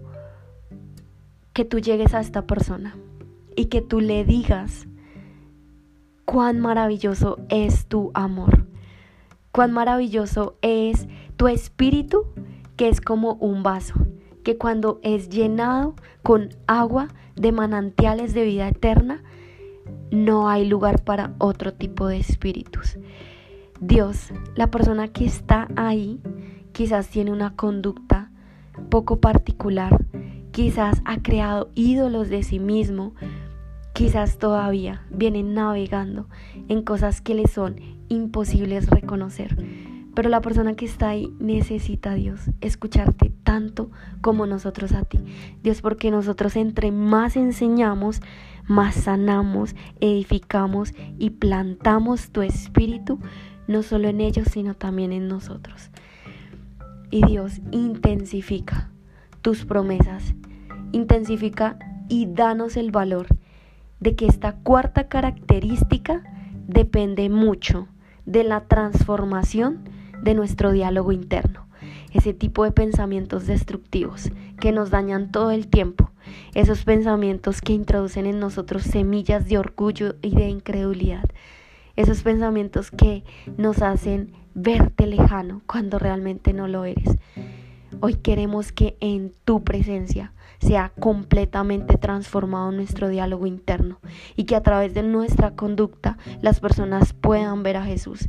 que 1.52 1.64
tú 1.64 1.78
llegues 1.78 2.14
a 2.14 2.20
esta 2.20 2.46
persona 2.46 2.96
y 3.56 3.66
que 3.66 3.82
tú 3.82 4.00
le 4.00 4.24
digas 4.24 4.86
cuán 6.24 6.60
maravilloso 6.60 7.38
es 7.48 7.86
tu 7.86 8.10
amor. 8.14 8.66
Cuán 9.52 9.72
maravilloso 9.72 10.56
es 10.62 11.08
tu 11.36 11.48
espíritu 11.48 12.26
que 12.76 12.88
es 12.88 13.00
como 13.00 13.34
un 13.34 13.62
vaso, 13.62 13.94
que 14.44 14.56
cuando 14.56 15.00
es 15.02 15.28
llenado 15.28 15.96
con 16.22 16.50
agua 16.66 17.08
de 17.34 17.52
manantiales 17.52 18.32
de 18.32 18.44
vida 18.44 18.68
eterna, 18.68 19.22
no 20.10 20.48
hay 20.48 20.66
lugar 20.66 21.02
para 21.02 21.34
otro 21.38 21.72
tipo 21.72 22.06
de 22.06 22.18
espíritus. 22.18 22.98
Dios, 23.80 24.32
la 24.56 24.70
persona 24.70 25.08
que 25.08 25.24
está 25.24 25.68
ahí, 25.76 26.20
quizás 26.72 27.08
tiene 27.08 27.32
una 27.32 27.56
conducta 27.56 28.30
poco 28.90 29.20
particular, 29.20 30.04
quizás 30.50 31.00
ha 31.04 31.18
creado 31.22 31.70
ídolos 31.74 32.28
de 32.28 32.42
sí 32.42 32.58
mismo, 32.58 33.14
quizás 33.92 34.38
todavía 34.38 35.06
viene 35.10 35.42
navegando 35.42 36.28
en 36.68 36.82
cosas 36.82 37.20
que 37.20 37.34
le 37.34 37.46
son 37.46 37.76
imposibles 38.08 38.88
reconocer. 38.88 39.56
Pero 40.14 40.28
la 40.28 40.40
persona 40.40 40.74
que 40.74 40.84
está 40.84 41.10
ahí 41.10 41.32
necesita 41.38 42.12
a 42.12 42.14
Dios, 42.14 42.40
escucharte 42.60 43.32
tanto 43.44 43.90
como 44.20 44.46
nosotros 44.46 44.92
a 44.92 45.04
ti. 45.04 45.18
Dios, 45.62 45.82
porque 45.82 46.10
nosotros 46.10 46.56
entre 46.56 46.90
más 46.90 47.36
enseñamos, 47.36 48.20
más 48.66 48.94
sanamos, 48.94 49.74
edificamos 50.00 50.94
y 51.18 51.30
plantamos 51.30 52.30
tu 52.30 52.42
espíritu, 52.42 53.18
no 53.68 53.82
solo 53.82 54.08
en 54.08 54.20
ellos, 54.20 54.48
sino 54.50 54.74
también 54.74 55.12
en 55.12 55.28
nosotros. 55.28 55.90
Y 57.10 57.24
Dios 57.24 57.60
intensifica 57.70 58.90
tus 59.42 59.64
promesas, 59.64 60.34
intensifica 60.92 61.78
y 62.08 62.26
danos 62.26 62.76
el 62.76 62.90
valor 62.90 63.28
de 64.00 64.16
que 64.16 64.26
esta 64.26 64.56
cuarta 64.56 65.08
característica 65.08 66.22
depende 66.66 67.28
mucho 67.28 67.88
de 68.26 68.44
la 68.44 68.62
transformación 68.62 69.80
de 70.22 70.34
nuestro 70.34 70.72
diálogo 70.72 71.12
interno 71.12 71.70
ese 72.12 72.34
tipo 72.34 72.64
de 72.64 72.72
pensamientos 72.72 73.46
destructivos 73.46 74.30
que 74.60 74.72
nos 74.72 74.90
dañan 74.90 75.30
todo 75.30 75.50
el 75.50 75.68
tiempo, 75.68 76.10
esos 76.54 76.84
pensamientos 76.84 77.60
que 77.60 77.72
introducen 77.72 78.26
en 78.26 78.40
nosotros 78.40 78.82
semillas 78.82 79.48
de 79.48 79.58
orgullo 79.58 80.16
y 80.22 80.34
de 80.34 80.48
incredulidad, 80.48 81.24
esos 81.96 82.22
pensamientos 82.22 82.90
que 82.90 83.24
nos 83.56 83.82
hacen 83.82 84.32
verte 84.54 85.06
lejano 85.06 85.62
cuando 85.66 85.98
realmente 85.98 86.52
no 86.52 86.66
lo 86.66 86.84
eres. 86.84 87.16
Hoy 88.00 88.14
queremos 88.14 88.72
que 88.72 88.96
en 89.00 89.32
tu 89.44 89.62
presencia 89.62 90.32
sea 90.58 90.92
completamente 90.98 91.96
transformado 91.96 92.70
nuestro 92.70 93.08
diálogo 93.08 93.46
interno 93.46 93.98
y 94.36 94.44
que 94.44 94.56
a 94.56 94.62
través 94.62 94.94
de 94.94 95.02
nuestra 95.02 95.52
conducta 95.52 96.18
las 96.42 96.60
personas 96.60 97.12
puedan 97.12 97.62
ver 97.62 97.76
a 97.76 97.84
Jesús 97.84 98.28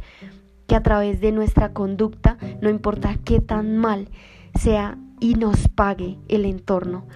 que 0.72 0.78
a 0.78 0.84
través 0.84 1.20
de 1.20 1.34
nuestra 1.34 1.74
conducta, 1.74 2.38
no 2.62 2.70
importa 2.70 3.18
qué 3.26 3.42
tan 3.42 3.76
mal 3.76 4.08
sea 4.58 4.98
y 5.20 5.34
nos 5.34 5.68
pague 5.68 6.18
el 6.30 6.46
entorno, 6.46 7.08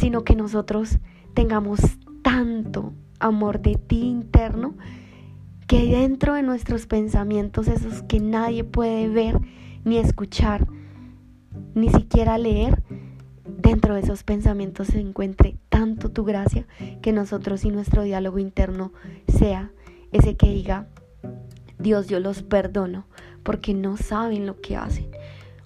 sino 0.00 0.24
que 0.24 0.34
nosotros 0.34 0.98
tengamos 1.34 1.80
tanto 2.22 2.94
amor 3.20 3.60
de 3.60 3.74
ti 3.74 4.00
interno 4.06 4.74
que 5.66 5.84
dentro 5.84 6.32
de 6.32 6.42
nuestros 6.42 6.86
pensamientos, 6.86 7.68
esos 7.68 8.00
que 8.04 8.20
nadie 8.20 8.64
puede 8.64 9.06
ver 9.10 9.38
ni 9.84 9.98
escuchar, 9.98 10.66
ni 11.74 11.90
siquiera 11.90 12.38
leer, 12.38 12.82
dentro 13.44 13.96
de 13.96 14.00
esos 14.00 14.24
pensamientos 14.24 14.86
se 14.86 15.00
encuentre 15.00 15.58
tanto 15.68 16.10
tu 16.10 16.24
gracia 16.24 16.66
que 17.02 17.12
nosotros 17.12 17.66
y 17.66 17.70
nuestro 17.70 18.02
diálogo 18.02 18.38
interno 18.38 18.94
sea 19.26 19.72
ese 20.10 20.38
que 20.38 20.48
diga, 20.48 20.88
Dios, 21.78 22.08
yo 22.08 22.20
los 22.20 22.42
perdono 22.42 23.06
porque 23.42 23.74
no 23.74 23.96
saben 23.96 24.46
lo 24.46 24.60
que 24.60 24.76
hacen. 24.76 25.10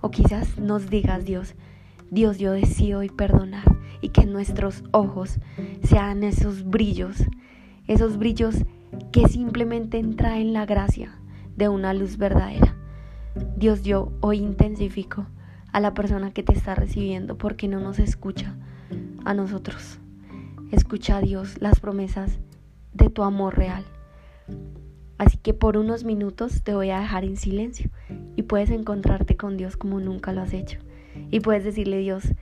O 0.00 0.10
quizás 0.10 0.58
nos 0.58 0.90
digas, 0.90 1.24
Dios, 1.24 1.54
Dios, 2.10 2.38
yo 2.38 2.52
decido 2.52 3.00
hoy 3.00 3.08
perdonar 3.08 3.64
y 4.00 4.10
que 4.10 4.26
nuestros 4.26 4.84
ojos 4.90 5.38
sean 5.82 6.24
esos 6.24 6.64
brillos, 6.64 7.24
esos 7.86 8.18
brillos 8.18 8.56
que 9.12 9.28
simplemente 9.28 10.02
traen 10.16 10.52
la 10.52 10.66
gracia 10.66 11.18
de 11.56 11.68
una 11.68 11.94
luz 11.94 12.18
verdadera. 12.18 12.76
Dios, 13.56 13.82
yo 13.82 14.12
hoy 14.20 14.38
intensifico 14.38 15.26
a 15.72 15.80
la 15.80 15.94
persona 15.94 16.32
que 16.32 16.42
te 16.42 16.52
está 16.52 16.74
recibiendo 16.74 17.38
porque 17.38 17.68
no 17.68 17.80
nos 17.80 17.98
escucha 17.98 18.54
a 19.24 19.32
nosotros. 19.34 19.98
Escucha 20.70 21.20
Dios 21.20 21.60
las 21.60 21.80
promesas 21.80 22.38
de 22.92 23.08
tu 23.08 23.22
amor 23.22 23.56
real. 23.56 23.84
Así 25.18 25.38
que 25.38 25.54
por 25.54 25.76
unos 25.76 26.04
minutos 26.04 26.62
te 26.62 26.74
voy 26.74 26.90
a 26.90 27.00
dejar 27.00 27.24
en 27.24 27.36
silencio 27.36 27.90
y 28.36 28.42
puedes 28.42 28.70
encontrarte 28.70 29.36
con 29.36 29.56
Dios 29.56 29.76
como 29.76 30.00
nunca 30.00 30.32
lo 30.32 30.40
has 30.40 30.52
hecho. 30.52 30.78
Y 31.30 31.40
puedes 31.40 31.64
decirle, 31.64 31.98
Dios, 31.98 32.32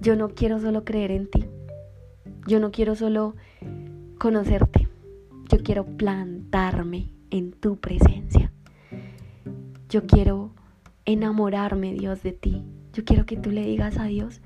yo 0.00 0.16
no 0.16 0.30
quiero 0.30 0.58
solo 0.60 0.84
creer 0.84 1.10
en 1.10 1.30
ti. 1.30 1.46
Yo 2.46 2.60
no 2.60 2.70
quiero 2.70 2.94
solo 2.94 3.34
conocerte. 4.18 4.88
Yo 5.48 5.58
quiero 5.62 5.84
plantarme 5.84 7.10
en 7.30 7.52
tu 7.52 7.76
presencia. 7.76 8.52
Yo 9.88 10.06
quiero 10.06 10.52
enamorarme, 11.04 11.94
Dios, 11.94 12.22
de 12.22 12.32
ti. 12.32 12.62
Yo 12.92 13.04
quiero 13.04 13.24
que 13.24 13.36
tú 13.36 13.50
le 13.50 13.64
digas 13.64 13.98
a 13.98 14.04
Dios 14.04 14.40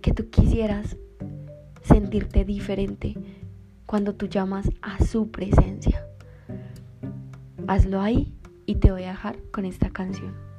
que 0.00 0.12
tú 0.12 0.30
quisieras 0.30 0.96
sentirte 1.82 2.44
diferente 2.44 3.16
cuando 3.92 4.14
tú 4.14 4.24
llamas 4.24 4.70
a 4.80 5.04
su 5.04 5.30
presencia. 5.30 6.06
Hazlo 7.68 8.00
ahí 8.00 8.32
y 8.64 8.76
te 8.76 8.90
voy 8.90 9.02
a 9.02 9.08
dejar 9.08 9.36
con 9.50 9.66
esta 9.66 9.90
canción. 9.90 10.51